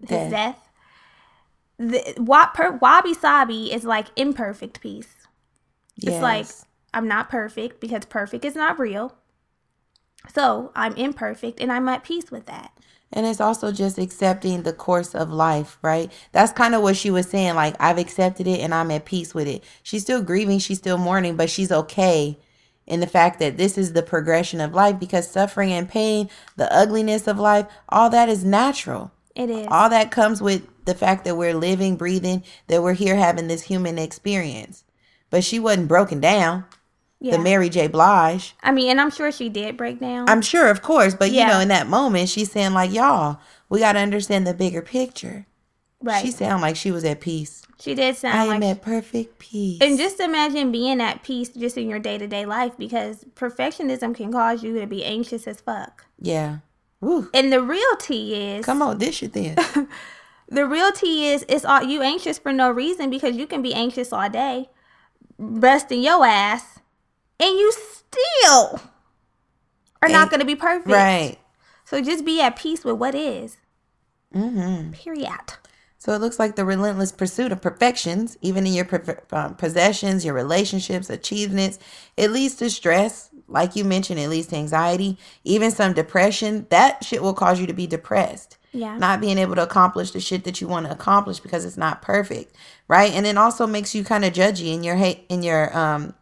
[0.00, 0.30] his Death.
[0.30, 0.67] death.
[1.78, 2.14] The,
[2.80, 5.14] Wabi Sabi is like imperfect peace.
[5.96, 6.46] It's like
[6.92, 9.14] I'm not perfect because perfect is not real.
[10.32, 12.72] So I'm imperfect and I'm at peace with that.
[13.12, 16.12] And it's also just accepting the course of life, right?
[16.32, 17.54] That's kind of what she was saying.
[17.54, 19.64] Like, I've accepted it and I'm at peace with it.
[19.82, 22.38] She's still grieving, she's still mourning, but she's okay
[22.86, 26.70] in the fact that this is the progression of life because suffering and pain, the
[26.74, 29.10] ugliness of life, all that is natural.
[29.34, 29.66] It is.
[29.70, 33.62] All that comes with the fact that we're living, breathing, that we're here having this
[33.62, 34.84] human experience.
[35.30, 36.64] But she wasn't broken down.
[37.20, 37.36] yeah.
[37.36, 37.88] The Mary J.
[37.88, 38.54] Blige.
[38.62, 40.28] I mean, and I'm sure she did break down.
[40.28, 43.80] I'm sure, of course, but you know, in that moment, she's saying like, "Y'all, we
[43.80, 45.46] got to understand the bigger picture."
[46.00, 46.24] right.
[46.24, 47.66] She sounded like she was at peace.
[47.80, 49.80] she did sound I sound am like at perfect peace.
[49.82, 54.14] And just imagine being at peace just in your day to day life because perfectionism
[54.14, 56.06] can cause you to be anxious as fuck.
[56.20, 56.58] yeah.
[57.00, 57.30] Woo.
[57.32, 59.56] And the real tea is Come on, dish it then.
[60.48, 63.74] the real tea is it's all you anxious for no reason because you can be
[63.74, 64.70] anxious all day,
[65.38, 66.80] busting your ass,
[67.38, 68.80] and you still
[70.02, 70.88] are not gonna be perfect.
[70.88, 71.38] right.
[71.84, 73.56] So just be at peace with what is.
[74.34, 74.92] Mm-hmm.
[74.92, 75.54] Period.
[75.96, 80.24] So it looks like the relentless pursuit of perfections, even in your per- um, possessions,
[80.24, 81.78] your relationships, achievements,
[82.16, 83.30] it leads to stress.
[83.48, 86.66] Like you mentioned, it leads to anxiety, even some depression.
[86.68, 88.57] That shit will cause you to be depressed.
[88.72, 88.98] Yeah.
[88.98, 92.02] Not being able to accomplish the shit that you want to accomplish because it's not
[92.02, 92.54] perfect,
[92.86, 93.12] right?
[93.12, 96.14] And it also makes you kind of judgy in your hate in your um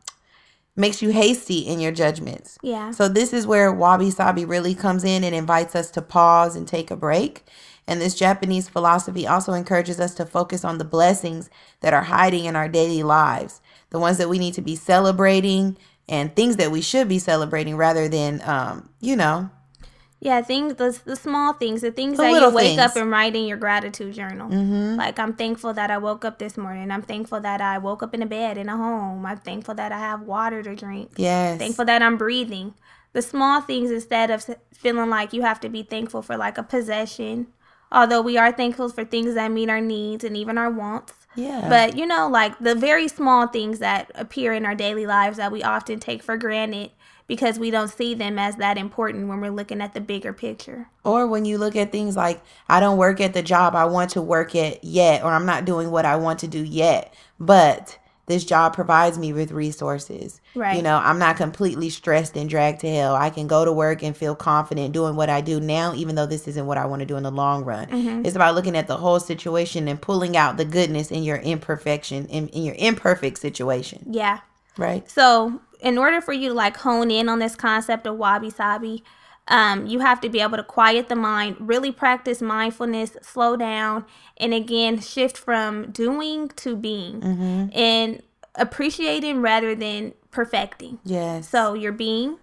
[0.76, 2.59] makes you hasty in your judgments.
[2.62, 2.90] Yeah.
[2.90, 6.68] So this is where wabi sabi really comes in and invites us to pause and
[6.68, 7.44] take a break.
[7.88, 11.48] And this Japanese philosophy also encourages us to focus on the blessings
[11.80, 15.78] that are hiding in our daily lives, the ones that we need to be celebrating
[16.09, 19.50] and things that we should be celebrating rather than um, you know,
[20.26, 23.36] Yeah, things the the small things, the things The that you wake up and write
[23.36, 24.48] in your gratitude journal.
[24.50, 24.96] Mhm.
[24.98, 26.90] Like I'm thankful that I woke up this morning.
[26.90, 29.24] I'm thankful that I woke up in a bed in a home.
[29.24, 31.12] I'm thankful that I have water to drink.
[31.16, 31.58] yes.
[31.58, 32.74] Thankful that I'm breathing.
[33.12, 36.64] The small things instead of feeling like you have to be thankful for like a
[36.64, 37.46] possession.
[37.92, 41.12] Although we are thankful for things that meet our needs and even our wants.
[41.36, 41.68] Yeah.
[41.68, 45.52] But you know, like the very small things that appear in our daily lives that
[45.52, 46.90] we often take for granted
[47.26, 50.88] because we don't see them as that important when we're looking at the bigger picture.
[51.04, 54.10] Or when you look at things like, I don't work at the job I want
[54.10, 57.98] to work at yet, or I'm not doing what I want to do yet, but
[58.26, 60.40] this job provides me with resources.
[60.54, 60.76] Right.
[60.76, 63.14] You know, I'm not completely stressed and dragged to hell.
[63.14, 66.26] I can go to work and feel confident doing what I do now, even though
[66.26, 67.86] this isn't what I want to do in the long run.
[67.86, 68.26] Mm-hmm.
[68.26, 72.26] It's about looking at the whole situation and pulling out the goodness in your imperfection,
[72.26, 74.06] in, in your imperfect situation.
[74.10, 74.40] Yeah.
[74.76, 75.08] Right?
[75.08, 79.02] So, in order for you to like hone in on this concept of wabi sabi,
[79.48, 84.04] um, you have to be able to quiet the mind, really practice mindfulness, slow down,
[84.38, 87.22] and again, shift from doing to being
[87.72, 88.22] and
[88.56, 90.98] appreciating rather than perfecting.
[91.04, 91.48] Yes.
[91.48, 92.38] So, you're being,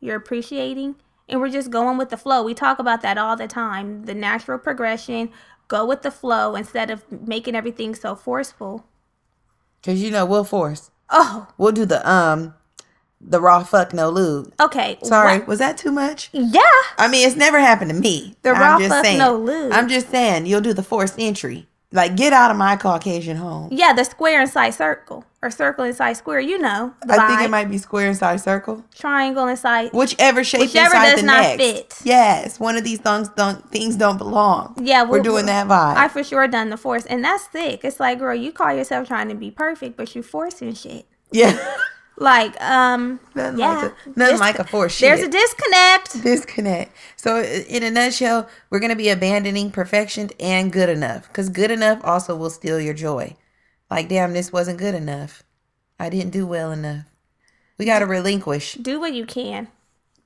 [0.00, 0.94] you're appreciating,
[1.28, 2.42] and we're just going with the flow.
[2.44, 5.30] We talk about that all the time the natural progression,
[5.66, 8.84] go with the flow instead of making everything so forceful.
[9.80, 10.90] Because, you know, we'll force.
[11.10, 12.54] Oh, We'll do the, um,
[13.26, 14.52] the raw fuck no lube.
[14.60, 14.98] okay.
[15.02, 16.28] Sorry, what- was that too much?
[16.32, 16.60] Yeah.
[16.98, 18.36] I mean, it's never happened to me.
[18.42, 19.18] The raw fuck, saying.
[19.18, 19.72] no lube.
[19.72, 21.66] I'm just saying, you'll do the forced entry.
[21.92, 23.68] Like, get out of my Caucasian home.
[23.70, 26.40] Yeah, the square inside circle or circle inside square.
[26.40, 28.82] You know, I think it might be square inside circle.
[28.96, 29.92] triangle inside.
[29.92, 31.62] Whichever shape Whichever inside does the not next.
[31.62, 31.94] fit.
[32.02, 34.74] Yes, one of these things don't things don't belong.
[34.82, 35.96] Yeah, we're we'll- doing that vibe.
[35.96, 37.84] I for sure done the force, and that's sick.
[37.84, 41.06] It's like, girl, you call yourself trying to be perfect, but you forcing shit.
[41.30, 41.56] yeah,
[42.16, 46.22] Like, um, nothing yeah, like a, nothing Dis- like a forced there's a disconnect.
[46.22, 46.96] disconnect.
[47.16, 51.72] So, in a nutshell, we're going to be abandoning perfection and good enough because good
[51.72, 53.36] enough also will steal your joy.
[53.90, 55.42] Like, damn, this wasn't good enough.
[55.98, 57.06] I didn't do well enough.
[57.78, 58.74] We got to relinquish.
[58.74, 59.68] Do what you can.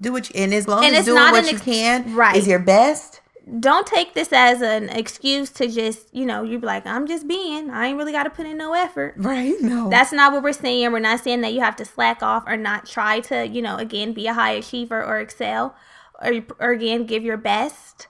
[0.00, 2.14] Do what you, and as long And as it's doing not what an you can
[2.14, 2.36] Right.
[2.36, 3.20] is your best.
[3.60, 7.26] Don't take this as an excuse to just, you know, you be like, I'm just
[7.26, 7.70] being.
[7.70, 9.14] I ain't really got to put in no effort.
[9.16, 9.54] Right?
[9.60, 9.88] No.
[9.88, 10.92] That's not what we're saying.
[10.92, 13.76] We're not saying that you have to slack off or not try to, you know,
[13.76, 15.74] again, be a high achiever or excel.
[16.20, 18.08] or, or again, give your best.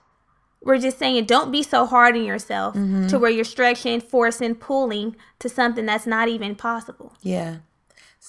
[0.61, 3.07] We're just saying don't be so hard on yourself Mm-hmm.
[3.07, 7.13] to where you're stretching, forcing, pulling to something that's not even possible.
[7.21, 7.57] Yeah.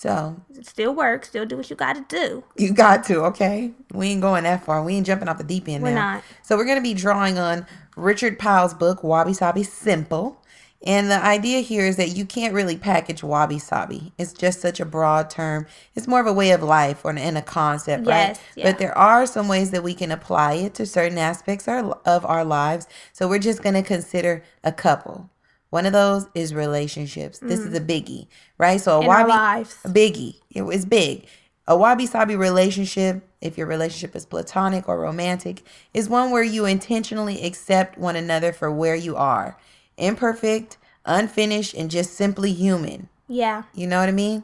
[0.01, 1.27] So It still work.
[1.27, 2.43] Still do what you got to do.
[2.57, 3.73] you got to, okay?
[3.93, 4.83] We ain't going that far.
[4.83, 6.15] We ain't jumping off the deep end We're now.
[6.15, 6.25] not.
[6.41, 10.41] So we're gonna be drawing on Richard Powell's book, Wabi Sabi Simple.
[10.87, 14.15] And the idea here is that you can't really package wabi sabi.
[14.17, 15.67] It's just such a broad term.
[15.95, 18.29] It's more of a way of life or and a concept, right?
[18.29, 18.65] Yes, yeah.
[18.65, 22.45] But there are some ways that we can apply it to certain aspects of our
[22.47, 22.87] lives.
[23.13, 25.29] So we're just going to consider a couple.
[25.71, 27.39] One of those is relationships.
[27.39, 28.27] This is a biggie,
[28.59, 28.81] right?
[28.81, 29.03] So a Mm.
[29.03, 30.41] In wabi a biggie.
[30.51, 31.27] It was big.
[31.67, 35.63] A wabi sabi relationship, if your relationship is platonic or romantic,
[35.95, 39.57] is one where you intentionally accept one another for where you are
[39.97, 43.09] imperfect, unfinished, and just simply human.
[43.29, 43.65] Yeah.
[43.75, 44.43] You know what I mean?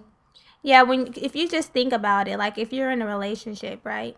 [0.62, 4.16] Yeah, when if you just think about it, like if you're in a relationship, right?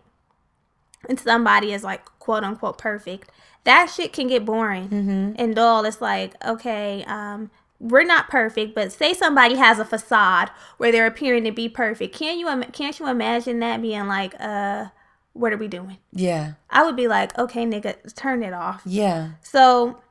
[1.07, 3.31] And somebody is like quote unquote perfect,
[3.63, 4.87] that shit can get boring
[5.37, 5.85] and dull.
[5.85, 11.07] It's like, okay, um, we're not perfect, but say somebody has a facade where they're
[11.07, 12.15] appearing to be perfect.
[12.15, 14.87] Can you im- can't you imagine that being like, uh,
[15.33, 15.97] what are we doing?
[16.11, 16.53] Yeah.
[16.69, 18.81] I would be like, okay, nigga, turn it off.
[18.85, 19.31] Yeah.
[19.41, 20.01] So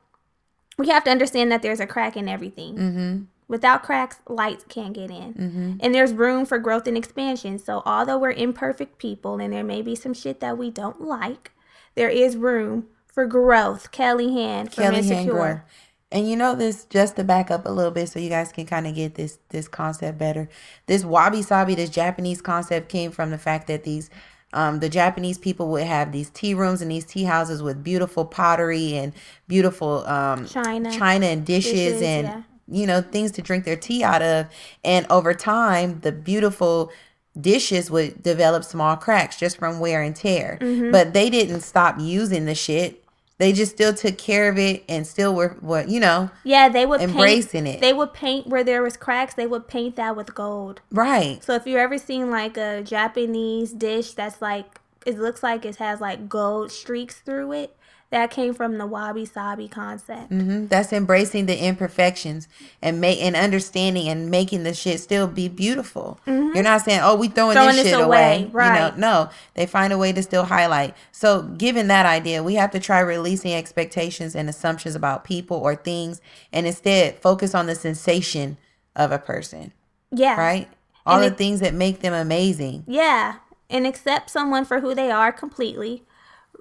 [0.77, 2.75] we have to understand that there's a crack in everything.
[2.75, 3.23] Mm-hmm.
[3.49, 5.33] Without cracks, lights can't get in.
[5.33, 5.73] Mm-hmm.
[5.79, 7.57] And there's room for growth and expansion.
[7.57, 11.51] So, although we're imperfect people and there may be some shit that we don't like,
[11.95, 13.91] there is room for growth.
[13.91, 15.65] Kelly Hand from Kelly Insecure.
[16.11, 18.65] And you know this just to back up a little bit so you guys can
[18.65, 20.47] kind of get this this concept better.
[20.85, 24.09] This wabi sabi, this Japanese concept came from the fact that these
[24.53, 28.25] um, the Japanese people would have these tea rooms and these tea houses with beautiful
[28.25, 29.13] pottery and
[29.47, 30.91] beautiful um, China.
[30.91, 32.43] china and dishes, Dishes, and yeah.
[32.69, 34.47] You know things to drink their tea out of.
[34.83, 36.91] And over time, the beautiful
[37.39, 40.57] dishes would develop small cracks just from wear and tear.
[40.61, 40.91] Mm-hmm.
[40.91, 43.03] But they didn't stop using the shit.
[43.37, 46.85] They just still took care of it and still were what you know Yeah, they
[46.85, 47.81] would Embracing paint, it.
[47.81, 49.33] They would paint where there was cracks.
[49.33, 50.81] They would paint that with gold.
[50.91, 51.41] right.
[51.43, 55.77] So if you ever seen like a Japanese dish that's like it looks like it
[55.77, 57.77] has like gold streaks through it,
[58.11, 60.29] that came from the wabi sabi concept.
[60.31, 62.47] hmm That's embracing the imperfections
[62.81, 66.19] and make and understanding and making the shit still be beautiful.
[66.25, 67.63] You're not saying, "Oh, we throwing, Mm-hmm.
[67.65, 68.73] Throwing this this shit away." away, right.
[68.91, 70.95] You know, no, they find a way to still highlight.
[71.11, 75.75] So, given that idea, we have to try releasing expectations and assumptions about people or
[75.75, 76.19] things,
[76.51, 78.57] and instead focus on the sensation
[78.95, 79.71] of a person.
[80.11, 80.35] Yeah.
[80.39, 80.67] Right?
[81.05, 82.85] All And the it- things that make them amazing.
[82.87, 83.35] Yeah,
[83.69, 86.03] and accept someone for who they are completely,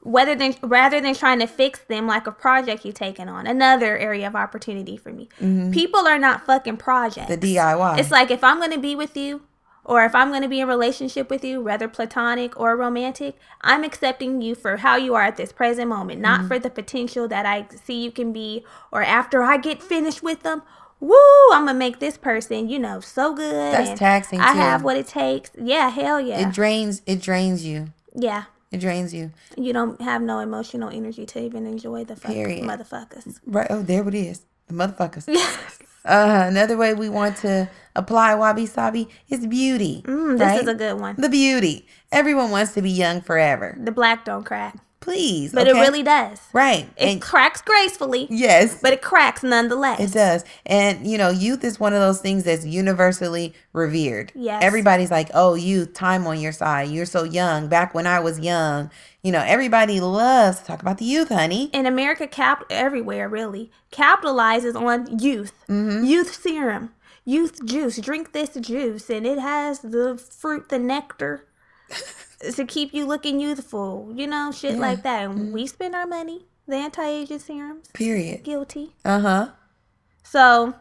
[0.02, 3.46] whether than rather than trying to fix them like a project you're taking on.
[3.46, 5.28] Another area of opportunity for me.
[5.72, 7.30] People are not fucking projects.
[7.30, 7.40] Mm-hmm.
[7.40, 7.98] The DIY.
[7.98, 9.42] It's like if I'm gonna be with you,
[9.84, 13.84] or if I'm gonna be in a relationship with you, whether platonic or romantic, I'm
[13.84, 16.48] accepting you for how you are at this present moment, not Mm-hmm.
[16.48, 20.42] for the potential that I see you can be, or after I get finished with
[20.42, 20.62] them.
[21.00, 21.14] Woo!
[21.52, 23.72] I'm gonna make this person, you know, so good.
[23.72, 24.58] That's taxing, I too.
[24.58, 25.50] have what it takes.
[25.56, 26.48] Yeah, hell yeah.
[26.48, 27.02] It drains.
[27.06, 27.92] It drains you.
[28.16, 28.44] Yeah.
[28.70, 29.32] It drains you.
[29.56, 32.64] You don't have no emotional energy to even enjoy the fuck Period.
[32.64, 33.38] motherfuckers.
[33.46, 33.66] Right.
[33.70, 34.42] Oh, there it is.
[34.66, 35.24] The motherfuckers.
[35.26, 35.78] Yes.
[36.04, 40.00] Uh, another way we want to apply wabi sabi is beauty.
[40.06, 40.62] Mm, this right?
[40.62, 41.14] is a good one.
[41.18, 41.86] the beauty.
[42.10, 43.76] Everyone wants to be young forever.
[43.78, 44.78] The black don't crack.
[45.08, 45.78] Please, But okay?
[45.78, 46.38] it really does.
[46.52, 46.88] right.
[46.96, 50.00] It and cracks gracefully, yes, but it cracks nonetheless.
[50.00, 50.44] it does.
[50.66, 54.32] And you know, youth is one of those things that's universally revered.
[54.34, 54.62] Yes.
[54.62, 56.88] everybody's like, "Oh, youth, time on your side.
[56.90, 58.90] You're so young." Back when I was young,
[59.22, 61.70] you know, everybody loves to talk about the youth, honey.
[61.72, 65.52] And America cap everywhere really capitalizes on youth.
[65.68, 66.04] Mm-hmm.
[66.04, 66.90] Youth serum.
[67.24, 67.98] Youth juice.
[67.98, 71.46] Drink this juice and it has the fruit, the nectar
[72.54, 74.12] to keep you looking youthful.
[74.14, 74.80] You know, shit Yeah.
[74.80, 75.28] like that.
[75.28, 75.40] Mm-hmm.
[75.40, 76.46] And we spend our money.
[76.66, 77.88] The anti-aging serums.
[77.94, 78.42] Period.
[78.44, 78.94] Guilty.
[79.04, 79.48] Uh huh.
[80.22, 80.74] So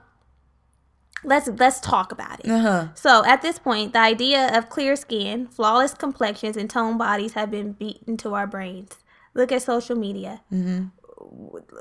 [1.23, 2.49] let's let's talk about it.
[2.51, 2.87] Uh huh.
[2.95, 7.49] So at this point, the idea of clear skin, flawless complexions, and toned bodies have
[7.51, 8.97] been beaten to our brains.
[9.33, 10.41] Look at social media.
[10.51, 10.87] Mm-hmm.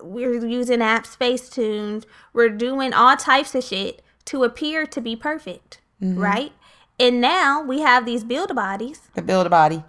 [0.02, 2.04] We're using apps, Facetune.
[2.32, 6.18] We're doing all types of shit to appear to be perfect, Mm-hmm.
[6.20, 6.52] right?
[6.98, 9.00] And now we have these build a bodies.
[9.14, 9.84] To build a body.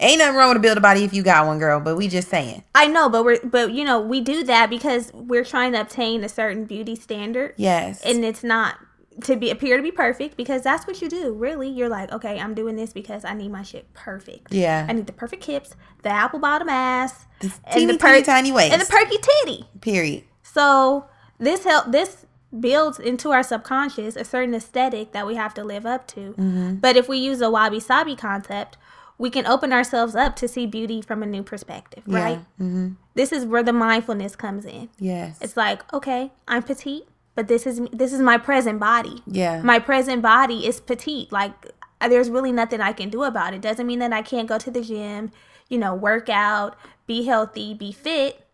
[0.00, 1.78] Ain't nothing wrong with a build a body if you got one, girl.
[1.78, 2.64] But we just saying.
[2.74, 6.24] I know, but we're but you know we do that because we're trying to obtain
[6.24, 7.54] a certain beauty standard.
[7.56, 8.02] Yes.
[8.02, 8.78] and it's not
[9.24, 12.38] to be appear to be perfect because that's what you do really you're like okay
[12.38, 14.86] i'm doing this because i need my shit perfect yeah.
[14.88, 18.52] i need the perfect hips the apple bottom ass and teeny, the teeny, per- tiny
[18.52, 18.72] waist.
[18.72, 20.24] and the perky titty Period.
[20.42, 21.06] so
[21.38, 22.24] this help this
[22.58, 26.74] builds into our subconscious a certain aesthetic that we have to live up to Mm-hmm.
[26.76, 28.76] but if we use a wabi sabi concept
[29.18, 32.38] we can open ourselves up to see beauty from a new perspective, right?
[32.58, 32.92] Mm-hmm.
[33.14, 34.88] This is where the mindfulness comes in.
[34.98, 35.36] Yes.
[35.42, 39.22] It's like, okay, I'm petite, but this is this is my present body.
[39.26, 39.60] yeah.
[39.60, 41.30] My present body is petite.
[41.30, 41.52] Like
[42.00, 43.60] uh, there's really nothing I can do about it.
[43.60, 45.32] Doesn't mean that I can't go to the gym,
[45.68, 48.46] you know, work out, be healthy, be fit.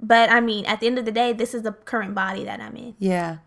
[0.00, 2.60] But I mean, at the end of the day, this is the current body that
[2.60, 2.94] I'm in.
[2.98, 3.38] yeah.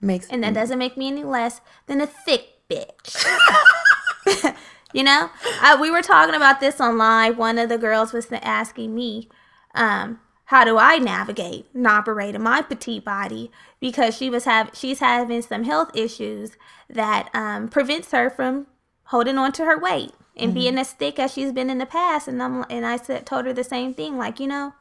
[0.00, 3.24] Makes And that doesn't make me any less than a thick bitch.
[4.92, 5.30] you know,
[5.62, 7.38] uh, we were talking about this on live.
[7.38, 9.28] One of the girls was asking me,
[9.74, 13.50] um, how do I navigate and operate in my petite body
[13.80, 16.52] because she was have she's having some health issues
[16.88, 18.66] that um, prevents her from
[19.04, 22.28] holding on to her weight and being as thick as she's been in the past.
[22.28, 24.74] And I'm and I said told her the same thing, like you know,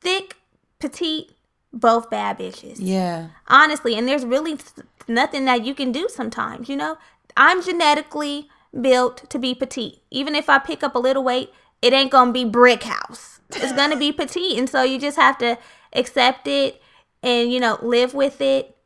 [0.00, 0.36] thick,
[0.78, 1.32] petite,
[1.72, 2.76] both bad bitches.
[2.78, 3.28] Yeah.
[3.48, 6.98] honestly and there's really th- nothing that you can do sometimes you know?
[7.36, 8.48] I'm genetically
[8.78, 10.00] built to be petite.
[10.10, 11.50] Even if i pick up a little weight
[11.82, 13.40] it ain't gonna be brick house.
[13.50, 15.58] It's gonna be petite and so you just have to
[15.92, 16.80] accept it
[17.22, 18.76] and you know live with it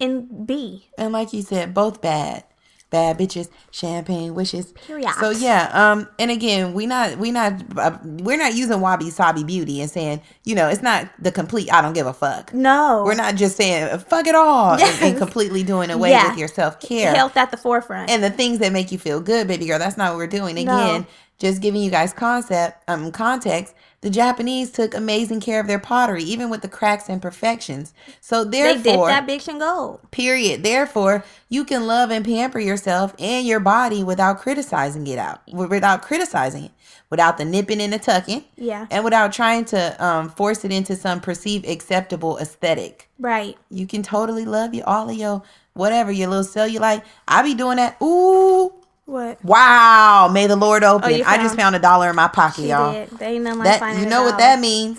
[0.00, 0.88] and be.
[0.98, 2.44] And like you said, both bad.
[2.90, 4.72] Bad bitches, champagne wishes.
[4.72, 5.10] Period.
[5.18, 9.42] So yeah, um, and again, we not we not uh, we're not using wabi sabi
[9.42, 11.72] beauty and saying you know it's not the complete.
[11.72, 12.54] I don't give a fuck.
[12.54, 16.28] no We're not just saying fuck it all and- and, completely doing away Yeah.
[16.28, 19.20] with your self care health at the forefront and the things that make you feel
[19.20, 19.80] good, baby girl.
[19.80, 20.54] That's not what we're doing.
[20.54, 20.60] No.
[20.62, 21.06] Again,
[21.38, 23.74] just giving you guys concept, um, context.
[24.02, 27.92] The Japanese took amazing care of their pottery, even with the cracks and imperfections.
[28.20, 30.62] So therefore, they dipped that bitch in gold period.
[30.62, 36.02] Therefore, you can love and pamper yourself and your body without criticizing it out, without
[36.02, 36.70] criticizing it,
[37.10, 40.94] without the nipping and the tucking, yeah and without trying to um, force it into
[40.94, 43.08] some perceived acceptable aesthetic.
[43.18, 45.42] right You can totally love you all of your
[45.72, 47.02] whatever your little cellulite.
[47.28, 48.00] I be doing that.
[48.02, 48.72] Ooh,
[49.06, 50.28] what wow!
[50.32, 51.14] May the Lord open.
[51.14, 52.92] you I just found- a dollar in my pocket, she y'all.
[52.92, 54.98] did they ain't nothing like That you know what that means.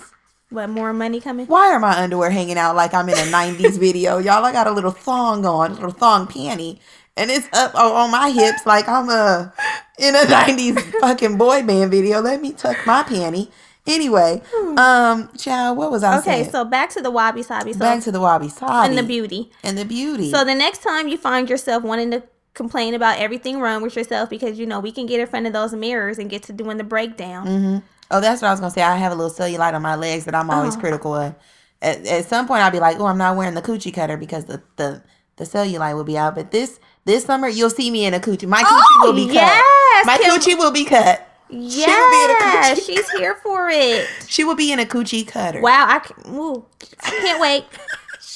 [0.50, 3.78] what more money coming Why are my underwear hanging out like I'm in a 90s
[3.86, 4.18] video?
[4.18, 6.78] Y'all, I got a little thong on, a little thong panty,
[7.16, 9.52] and it's up on my hips like I'm a
[9.98, 12.20] in a 90s fucking boy band video.
[12.20, 13.50] Let me tuck my panty.
[13.86, 14.42] Anyway,
[14.76, 16.18] um, child, what was I Hmm.
[16.18, 16.50] okay saying?
[16.50, 19.50] so back to the wabi sabi so Back to the wabi sabi and the beauty
[19.62, 20.30] and the beauty.
[20.30, 22.22] So the next time you find yourself wanting to
[22.58, 25.54] complain about everything wrong with yourself because you know we can get in front of
[25.54, 27.46] those mirrors and get to doing the breakdown.
[27.46, 27.78] hmm
[28.10, 28.82] Oh, that's what I was gonna say.
[28.82, 30.80] I have a little cellulite on my legs that I'm always Oh.
[30.80, 31.34] critical of.
[31.82, 34.46] At, at some point, I'll be like, "Oh, I'm not wearing the coochie cutter because
[34.46, 35.02] the the
[35.36, 38.48] the cellulite will be out." But this this summer, you'll see me in a coochie.
[38.48, 39.34] My coochie Oh, will be cut.
[39.34, 41.24] yes, My Kim- coochie will be cut.
[41.50, 44.06] Yeah, coochie she's here for it.
[44.28, 45.60] She will be in a coochie cutter.
[45.60, 46.64] Wow, I can, ooh,
[47.02, 47.64] I can't wait.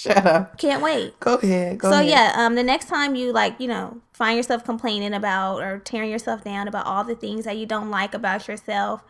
[0.02, 0.58] Shut up.
[0.58, 1.18] Can't wait.
[1.20, 1.78] Go ahead.
[1.78, 2.08] Go so ahead.
[2.08, 6.10] yeah, um, the next time you like, you know, find yourself complaining about or tearing
[6.10, 9.02] yourself down about all the things that you don't like about yourself,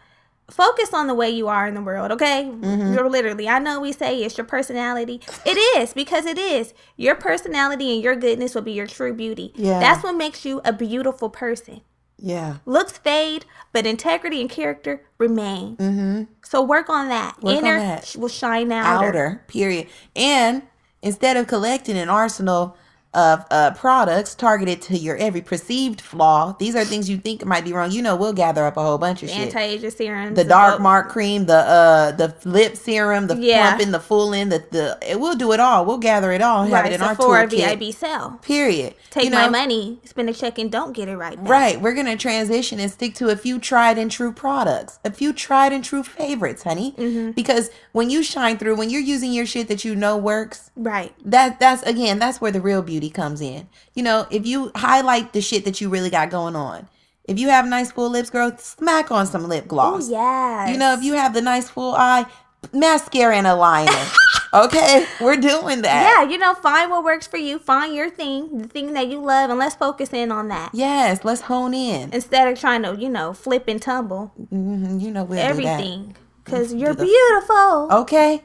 [0.50, 2.10] focus on the way you are in the world.
[2.12, 2.92] Okay, Mm-hmm.
[2.94, 3.48] you're literally.
[3.48, 5.20] I know we say it's your personality.
[5.46, 9.52] It is because it is your personality and your goodness will be your true beauty.
[9.54, 9.80] Yeah.
[9.80, 11.80] that's what makes you a beautiful person.
[12.24, 12.58] Yeah.
[12.66, 15.76] Looks fade, but integrity and character remain.
[15.76, 16.22] Mm-hmm.
[16.44, 17.42] So work on that.
[17.42, 18.14] Work on Inner that.
[18.16, 19.02] will shine out.
[19.04, 19.42] Outer.
[19.48, 19.88] Period.
[20.14, 20.62] And
[21.02, 22.76] instead of collecting an arsenal
[23.14, 27.64] of uh, products targeted to your every perceived flaw, these are things you think might
[27.64, 27.90] be wrong.
[27.90, 29.38] You know, we'll gather up a whole bunch of shit.
[29.38, 30.36] Anti-aging serums.
[30.36, 33.68] the dark mark cream, the uh the lip serum, the Yeah.
[33.70, 35.84] plumping, the fooling, the the it, we'll do it all.
[35.84, 37.78] We'll gather it all have Right, it in our Sephora toolkit.
[37.78, 38.38] VIB sell.
[38.42, 38.94] Period.
[39.10, 41.36] Take You my money, spend a check, and don't get it right.
[41.36, 41.48] back.
[41.50, 41.80] Right.
[41.80, 45.72] We're gonna transition and stick to a few tried and true products, a few tried
[45.72, 46.92] and true favorites, honey.
[46.96, 47.32] Mm-hmm.
[47.32, 51.12] Because when you shine through, when you're using your shit that you know works, Right.
[51.24, 53.68] that that's again, that's where the real beauty comes in.
[53.94, 56.88] You know, if you highlight the shit that you really got going on,
[57.24, 60.10] if you have nice full lips, girl, smack on some lip gloss.
[60.10, 60.68] yeah.
[60.70, 62.26] You know, if you have the nice full eye,
[62.72, 63.92] mascara and a liner.
[64.54, 66.02] okay, we're doing that.
[66.24, 67.58] Yeah, you know, find what works for you.
[67.58, 71.24] Find your thing, the thing that you love, and let's focus in on that Yes,
[71.24, 72.12] let's hone in.
[72.12, 76.16] instead of trying to, you know, flip and tumble hmm you know, we'll everything.
[76.44, 77.88] Because you're the- beautiful.
[78.02, 78.42] Okay.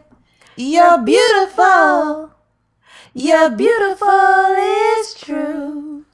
[0.56, 2.32] You're beautiful.
[3.18, 4.08] You're beautiful.
[4.10, 6.06] It's true.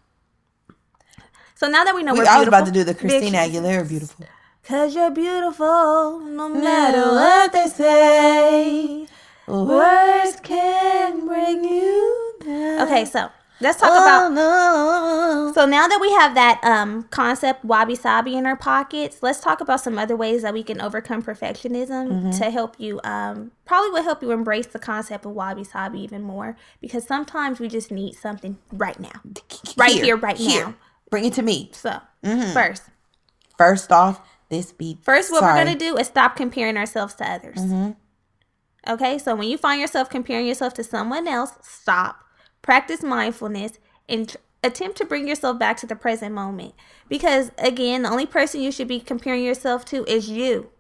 [1.56, 3.88] So now that we know We, we're I was about to do the Christina Aguilera
[3.88, 4.26] beautiful.
[4.64, 9.08] Cause you're beautiful, no matter what they say,
[9.48, 12.88] words can bring you down.
[12.88, 13.30] Okay, so
[13.62, 15.52] let's talk Oh, about no.
[15.54, 19.62] So now that we have that um concept wabi sabi in our pockets, let's talk
[19.62, 22.32] about some other ways that we can overcome perfectionism Mm-hmm.
[22.32, 26.22] to help you um probably will help you embrace the concept of wabi sabi even
[26.24, 29.22] more because sometimes we just need something right now.
[29.78, 30.76] Right here, right now.
[31.10, 31.70] Bring it to me.
[31.74, 32.54] So Mhm.
[32.54, 32.84] first,
[33.58, 35.54] First off, this be First, what sorry.
[35.60, 37.58] we're gonna do is stop comparing ourselves to others.
[37.60, 37.96] Mhm.
[38.88, 42.23] Okay, so when you find yourself comparing yourself to someone else, stop.
[42.64, 43.74] Practice mindfulness
[44.10, 46.74] and tr- attempt to bring yourself back to the present moment.
[47.08, 50.72] Because again, the only person you should be comparing yourself to is you.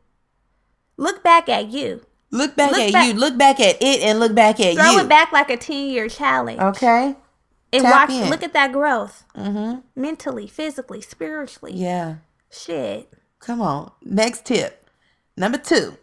[0.97, 2.01] Look back at you.
[2.31, 3.13] Look back Look at back- you.
[3.13, 4.93] Look back at it and look back at Throw you.
[4.93, 6.59] Throw it back like a 10 year challenge.
[6.59, 7.15] Okay.
[7.71, 8.29] And Tap watch, in.
[8.29, 9.79] look at that growth Mm-hmm.
[9.99, 11.73] mentally, physically, spiritually.
[11.73, 12.15] Yeah.
[12.51, 13.11] Shit.
[13.39, 13.91] Come on.
[14.03, 14.87] Next tip.
[15.35, 15.97] Number two,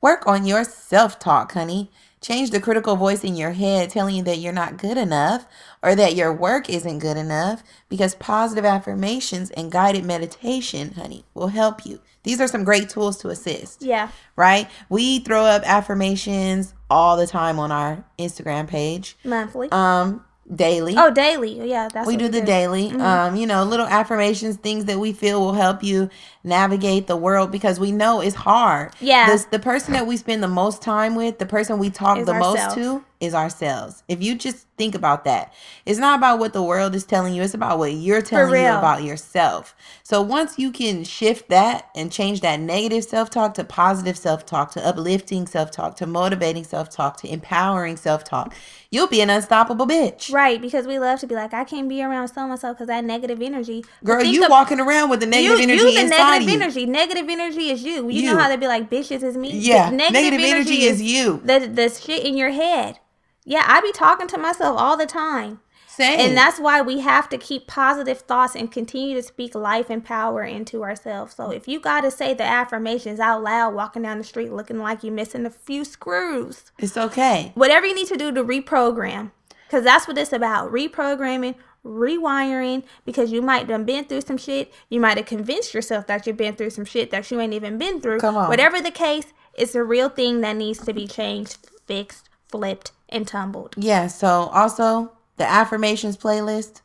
[0.00, 1.90] work on your self talk, honey.
[2.22, 5.44] Change the critical voice in your head telling you that you're not good enough
[5.82, 11.48] or that your work isn't good enough because positive affirmations and guided meditation, honey, will
[11.48, 12.00] help you.
[12.22, 14.08] These are some great tools to assist, Yeah.
[14.36, 14.68] right?
[14.88, 19.68] We throw up affirmations all the time on our Instagram page, Monthly.
[19.72, 20.94] um, daily.
[20.96, 21.68] Oh, daily.
[21.68, 22.88] Yeah, that's we do the daily.
[22.88, 23.00] Mm-hmm.
[23.00, 26.10] um you know little affirmations things that we feel will help you
[26.44, 28.92] navigate the world because we know it's hard.
[29.00, 29.34] Yeah.
[29.34, 32.26] the, the person that we spend the most time with the person we talk Is
[32.26, 34.02] the most to is ourselves.
[34.08, 35.54] If you just think about that
[35.86, 38.68] it's not about what the world is telling you it's about what you're telling you
[38.68, 39.76] about yourself.
[40.02, 44.84] So once you can shift that and change that negative self-talk to positive self-talk to
[44.84, 48.54] uplifting self-talk to motivating self-talk to empowering self-talk
[48.92, 52.00] you'll be an unstoppable bitch Right, because we love to be like, I can't be
[52.02, 53.84] around so and so because that negative energy.
[54.04, 56.60] Girl, you of- walking around with the negative you, energy you the inside negative you.
[56.60, 56.86] energy.
[56.86, 58.08] Negative energy is you.
[58.08, 58.32] You, You.
[58.32, 59.50] know how they be like, bitches is me.
[59.52, 61.40] Yeah, The negative, energy, is, you.
[61.44, 63.00] The the shit in your head.
[63.44, 65.60] Yeah, I be talking to myself all the time.
[65.94, 66.20] Same.
[66.20, 70.02] And that's why we have to keep positive thoughts and continue to speak life and
[70.02, 71.34] power into ourselves.
[71.34, 74.78] So if you got to say the affirmations out loud, walking down the street looking
[74.78, 77.52] like you're missing a few screws, it's okay.
[77.54, 79.32] whatever you need to do to reprogram,
[79.66, 84.72] because that's what it's about reprogramming, rewiring, because you might have been through some shit.
[84.88, 87.76] You might have convinced yourself that you've been through some shit that you ain't even
[87.76, 88.20] been through.
[88.20, 88.48] Come on.
[88.48, 93.28] Whatever the case, it's a real thing that needs to be changed, fixed, flipped, and
[93.28, 93.74] tumbled.
[93.76, 94.06] Yeah.
[94.06, 96.82] So also the affirmations playlist,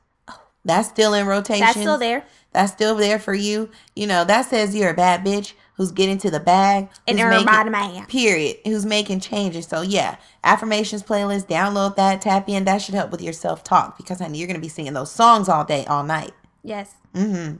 [0.65, 1.61] that's still in rotation.
[1.65, 2.25] That's still there.
[2.53, 3.69] That's still there for you.
[3.95, 7.69] You know that says you're a bad bitch who's getting to the bag And everybody
[7.69, 8.05] making- man.
[8.07, 8.57] Period.
[8.65, 9.67] Who's making changes.
[9.67, 11.47] So yeah, affirmations playlist.
[11.47, 12.21] Download that.
[12.21, 12.65] Tap in.
[12.65, 15.47] That should help with your self talk because honey, you're gonna be singing those songs
[15.49, 16.31] all day, all night.
[16.63, 16.95] Yes.
[17.13, 17.57] Mm-hmm.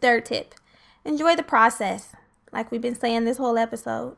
[0.00, 0.54] Third tip
[1.04, 2.12] enjoy the process,
[2.52, 4.16] like we've been saying this whole episode.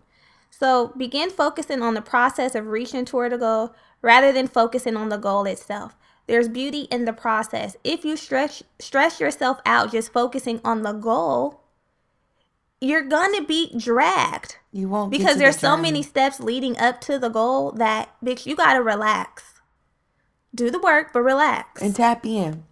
[0.51, 5.09] So begin focusing on the process of reaching toward a goal rather than focusing on
[5.09, 5.97] the goal itself.
[6.27, 7.77] There's beauty in the process.
[7.83, 11.63] If you stretch stress yourself out just focusing on the goal,
[12.81, 17.01] you're gonna be dragged You won't because to the there's so many steps leading up
[17.03, 19.61] to the goal that bitch you gotta relax.
[20.55, 21.83] Do the work, but relax.
[21.83, 22.65] and tap in.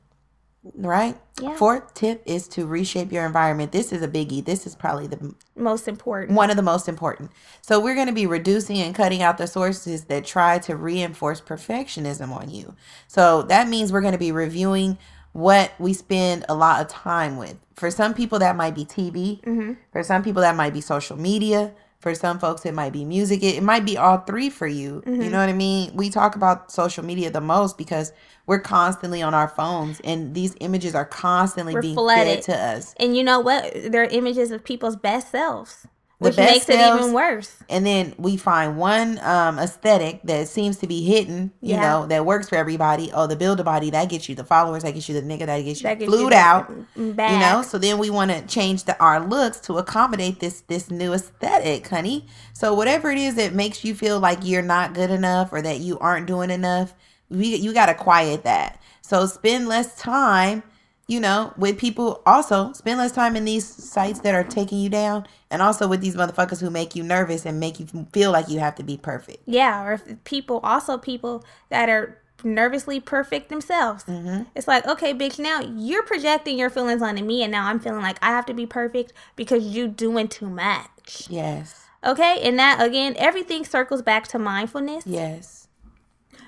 [0.75, 1.16] Right?
[1.41, 1.57] Yeah.
[1.57, 3.73] Fourth tip is to reshape your environment.
[3.73, 4.45] This is a biggie.
[4.45, 6.37] This is probably the Most important.
[6.37, 7.31] one of the most important.
[7.62, 11.41] So we're going to be reducing and cutting out the sources that try to reinforce
[11.41, 12.75] perfectionism on you.
[13.07, 14.99] So that means we're going to be reviewing
[15.33, 17.57] what we spend a lot of time with.
[17.75, 19.41] For some people that might be TV.
[19.43, 19.75] Mm-hmm.
[19.93, 21.73] For some people that might be social media.
[22.01, 23.42] For some folks it might be music.
[23.42, 25.03] It, it might be all three for you.
[25.05, 25.22] Mm-hmm.
[25.22, 25.90] You know what I mean?
[25.94, 28.12] We talk about social media the most because
[28.46, 32.44] we're constantly on our phones and these images are constantly We're being flooded.
[32.44, 32.94] fed to us.
[32.99, 33.72] And you know what?
[33.90, 35.86] They're images of people's best selves,
[36.19, 37.55] which makes it even worse.
[37.69, 41.81] and then we find one um aesthetic that seems to be hidden, you Yeah.
[41.81, 43.11] know, that works for everybody.
[43.12, 45.47] Oh, the build a body that gets you the followers, that gets you the nigga,
[45.47, 46.71] that gets you That you flued the out.
[46.97, 47.33] bag.
[47.33, 50.91] You know, so then we want to change the our looks to accommodate this this
[50.91, 52.27] new aesthetic, honey.
[52.53, 55.79] So whatever it is that makes you feel like you're not good enough or that
[55.81, 56.95] you aren't doing enough,
[57.31, 58.81] we you got to quiet that.
[59.03, 60.62] So spend less time,
[61.07, 62.23] you know, with people.
[62.27, 66.01] Also, spend less time in these sites that are taking you down, and also with
[66.01, 68.96] these motherfuckers who make you nervous and make you feel like you have to be
[68.96, 69.42] perfect.
[69.46, 74.05] Yeah, or if people, also people that are nervously perfect themselves.
[74.05, 74.42] Mm-hmm.
[74.55, 78.03] It's like, okay, bitch, now you're projecting your feelings onto me, and now I'm feeling
[78.03, 81.26] like I have to be perfect because you doing too much.
[81.28, 85.05] Yes, Okay, and that again, everything circles back to mindfulness.
[85.05, 85.66] yes,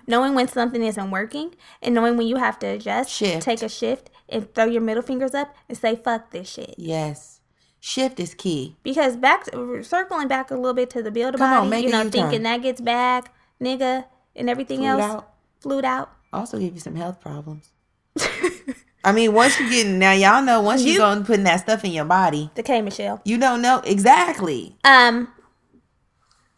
[0.07, 3.43] knowing when something isn't working and knowing when you have to adjust, Shift.
[3.43, 6.75] take a shift, and throw your middle fingers up and say fuck this shit.
[6.79, 7.40] yes.
[7.81, 8.77] Shift is key.
[8.83, 9.47] Because back
[9.83, 11.99] circling back a little bit to the build a Come on, body, make you know,
[12.03, 12.11] U-turn.
[12.13, 14.05] thinking that gets back, nigga,
[14.37, 15.33] and everything Flued else, out.
[15.61, 16.11] flued out.
[16.33, 17.71] Also give you some health problems.
[19.03, 21.61] I mean, once you get now, y'all know once you, You- go and putting that
[21.61, 23.23] stuff in your body, The K Michelle.
[23.25, 24.77] you don't know exactly.
[24.85, 25.29] Um,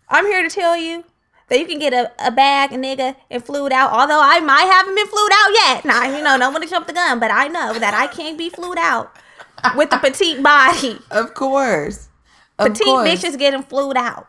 [0.09, 1.05] I'm here to tell you
[1.49, 3.93] that you can get a, a bag, nigga, and flued out.
[3.93, 5.85] Although I might haven't been flued out yet.
[5.85, 8.37] Now, you know, don't want to jump the gun, but I know that I can't
[8.37, 9.15] be flued out.
[9.77, 10.99] With the petite body.
[11.11, 12.09] Of course.
[12.59, 13.09] Of Petite course.
[13.09, 14.29] bitches getting flued out.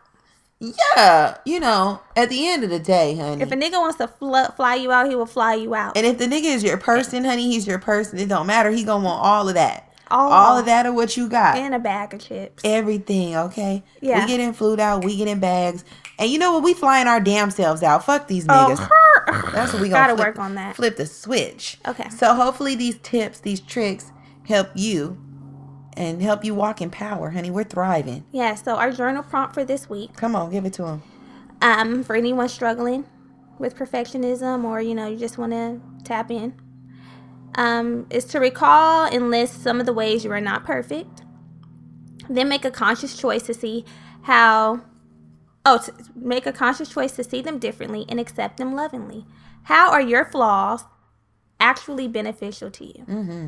[0.60, 1.36] Yeah.
[1.44, 3.42] You know, at the end of the day, honey.
[3.42, 5.96] If a nigga wants to fl- fly you out, he will fly you out.
[5.96, 8.18] and if the nigga is your person, honey, he's your person.
[8.18, 8.70] It don't matter.
[8.70, 9.90] He gonna want all of that.
[10.10, 11.56] All, All of that of what you got.
[11.56, 12.62] and a bag of chips.
[12.64, 13.82] Everything, okay?
[14.00, 14.20] Yeah.
[14.20, 15.82] We getting flued out, we getting bags.
[16.18, 16.62] And you know what?
[16.62, 18.04] We flying our damn selves out.
[18.04, 18.78] Fuck these Oh, niggas.
[18.86, 19.50] her.
[19.52, 20.76] That's what we gonna gotta flip, work on that.
[20.76, 21.78] Flip the switch.
[21.88, 22.08] Okay.
[22.10, 24.12] So hopefully these tips, these tricks
[24.46, 25.18] help you
[25.96, 27.50] and help you walk in power, honey.
[27.50, 28.24] We're thriving.
[28.32, 28.54] Yeah.
[28.54, 31.02] So our journal prompt for this week, Come on, give it to him.
[31.62, 33.04] um, for anyone struggling
[33.58, 36.54] with perfectionism or you know you just want to tap in,
[37.56, 41.22] um, is to recall and list some of the ways you are not perfect.
[42.28, 43.84] Then make a conscious choice to see
[44.22, 44.80] how.
[45.66, 49.24] Oh, to make a conscious choice to see them differently and accept them lovingly.
[49.62, 50.84] How are your flaws
[51.58, 53.04] actually beneficial to you?
[53.08, 53.46] Mm-hmm.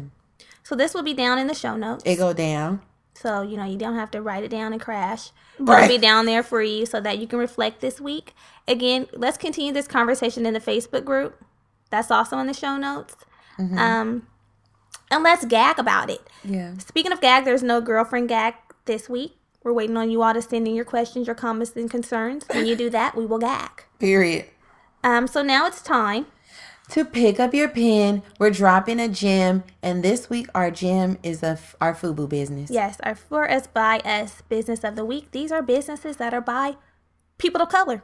[0.66, 2.02] So this will be down in the show notes.
[2.04, 2.82] It go down.
[3.14, 5.30] So, you know, you don't have to write it down and crash.
[5.60, 5.84] Right.
[5.84, 8.34] It'll be down there for you so that you can reflect this week.
[8.66, 11.40] Again, let's continue this conversation in the Facebook group.
[11.90, 13.14] That's also in the show notes.
[13.60, 13.78] Mhm.
[13.78, 14.26] Um,
[15.08, 16.28] and let's gag about it.
[16.42, 16.72] yeah.
[16.78, 18.54] Speaking of gag, there's no girlfriend gag
[18.86, 19.36] this week.
[19.62, 22.44] We're waiting on you all to send in your questions, your comments, and concerns.
[22.50, 23.84] When you do that, we will gag.
[24.00, 24.46] Period.
[25.04, 26.26] Um, so now it's time.
[26.90, 31.42] To pick up your pen, we're dropping a gem, and this week our gem is
[31.42, 32.70] a f- our FUBU business.
[32.70, 35.32] Yes, our for us by us business of the week.
[35.32, 36.76] These are businesses that are by
[37.38, 38.02] people of color,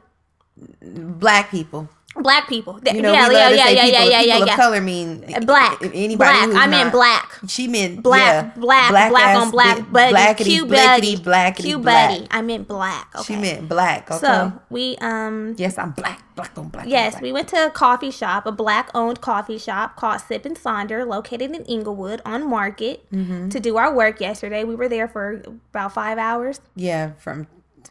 [0.81, 1.87] Black people.
[2.23, 2.79] Black people.
[2.79, 4.55] Th- You know, yeah, yeah, yeah, yeah, people, yeah, yeah, people yeah, of yeah.
[4.55, 6.49] color mean Uh, Black, anybody black.
[6.55, 7.39] I meant black.
[7.47, 11.79] She meant Black, yeah, black, black, on ass black, buddy, blackety, Q buddy, blackety, Q
[11.79, 12.09] black.
[12.09, 12.27] buddy.
[12.31, 13.07] I meant black.
[13.15, 13.23] Okay.
[13.33, 14.09] She meant black.
[14.09, 14.19] Okay.
[14.25, 16.21] So we um yes, I'm black.
[16.35, 16.85] Black on black.
[16.85, 17.21] on yes black.
[17.23, 21.05] we went to a coffee shop, a black owned coffee shop called Sip and Sonder,
[21.07, 23.49] located in Inglewood on Market, Mm-hmm.
[23.49, 24.63] to do our work yesterday.
[24.63, 26.59] We were there for about five hours.
[26.75, 27.45] Yeah, from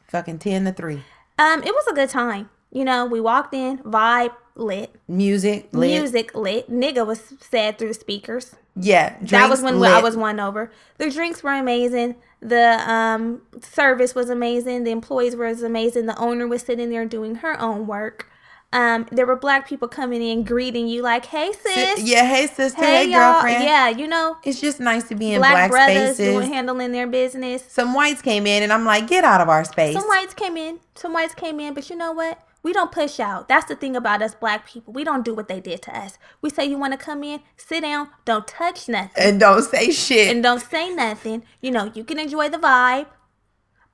[0.09, 1.03] fucking ten to three.
[1.39, 2.51] Um, it was a good time.
[2.73, 5.91] You know, we walked in, vibe lit, Music, lit.
[6.01, 6.71] music lit.
[6.71, 8.57] Nigga was said through speakers.
[8.75, 9.93] Yeah, that was when lit.
[9.93, 10.71] I was won over.
[10.97, 12.17] The drinks were amazing.
[12.41, 14.85] The um, service was amazing.
[14.85, 16.07] The employees were amazing.
[16.07, 18.29] The owner was sitting there doing her own work.
[18.73, 22.81] Um, there were black people coming in greeting you like, "Hey sis, Yeah, hey sister,
[22.83, 23.65] hey, hey, girlfriend.
[23.65, 26.35] yeah, you know, It's just nice to be in black, black, brothers spaces.
[26.35, 29.63] doing handling their business." Some whites came in, and I'm like, get out of our
[29.65, 29.95] space.
[29.95, 32.39] Some whites came in, some whites came in, but you know what?
[32.63, 33.49] We don't push out.
[33.49, 34.93] That's the thing about us black people.
[34.93, 36.17] We don't do what they did to us.
[36.41, 39.11] We say you want to come in, sit down, don't touch nothing.
[39.17, 40.33] and don't say shit.
[40.33, 41.43] and don't say nothing.
[41.61, 43.07] You know, you can enjoy the vibe,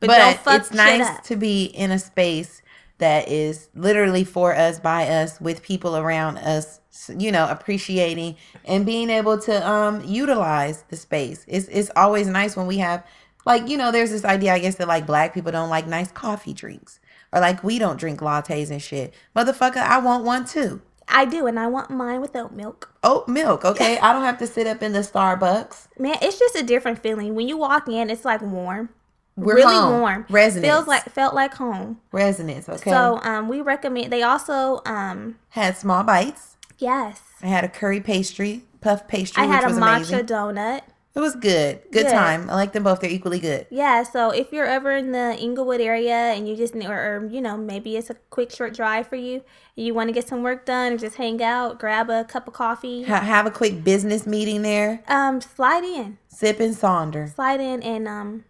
[0.00, 2.62] but, but don't fuck it's nice to be in a space
[2.98, 6.80] that is literally for us by us with people around us
[7.16, 12.56] you know appreciating and being able to um utilize the space it's it's always nice
[12.56, 13.06] when we have
[13.46, 16.10] like you know there's this idea i guess that like black people don't like nice
[16.10, 16.98] coffee drinks
[17.32, 21.46] or like we don't drink lattes and shit motherfucker i want one too I do,
[21.46, 22.92] and I want mine with oat milk.
[23.02, 26.54] oat milk okay i don't have to sit up in the starbucks Man, it's just
[26.54, 27.34] a different feeling.
[27.34, 28.90] When you walk in, it's like warm,
[29.34, 30.00] we're really home.
[30.00, 30.26] warm.
[30.28, 31.98] resonance Feels like felt like home.
[32.12, 34.12] resonance okay So, um, we recommend.
[34.12, 39.46] They also, um, had small bites yes, I had a curry pastry, puff pastry, I
[39.46, 40.26] had a matcha amazing.
[40.26, 40.82] donut.
[41.18, 41.82] It was good.
[41.90, 42.10] Good Good.
[42.12, 42.48] time.
[42.48, 43.00] I like them both.
[43.00, 43.66] They're equally good.
[43.70, 47.40] Yeah, so if you're ever in the Inglewood area and you just, or, or you
[47.40, 49.42] know, maybe it's a quick short drive for you,
[49.76, 52.46] and you want to get some work done or just hang out, grab a cup
[52.46, 55.02] of coffee, Ha- have a quick business meeting there.
[55.08, 56.18] um, slide in.
[56.28, 57.34] Sip and Sonder.
[57.34, 58.44] slide in and um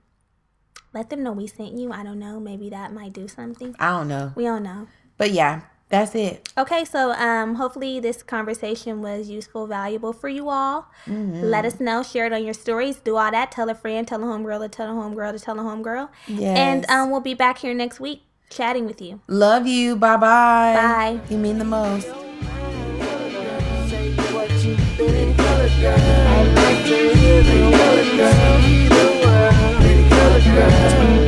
[0.92, 1.90] let them know we sent you.
[1.92, 2.38] I don't know.
[2.38, 3.74] Maybe that might do something.
[3.78, 4.32] I don't know.
[4.36, 4.88] We don't know.
[5.16, 6.51] But yeah, that's it.
[6.59, 10.86] Okay, so um, hopefully this conversation was useful, valuable for you all.
[11.07, 11.41] Mm-hmm.
[11.43, 13.53] Let us know, share it on your stories, do all that.
[13.53, 16.11] Tell a friend, tell a homegirl, to tell a homegirl, to tell a homegirl.
[16.26, 16.59] Yes.
[16.59, 19.20] And um, we'll be back here next week chatting with you.
[19.28, 19.97] Love you.
[19.97, 20.74] Bye bye.
[20.74, 21.20] Bye.
[21.30, 22.09] You mean the most.
[25.80, 25.93] I
[26.55, 27.70] like to hear the
[28.16, 28.41] girl,
[29.80, 30.41] the color
[31.20, 31.27] girl.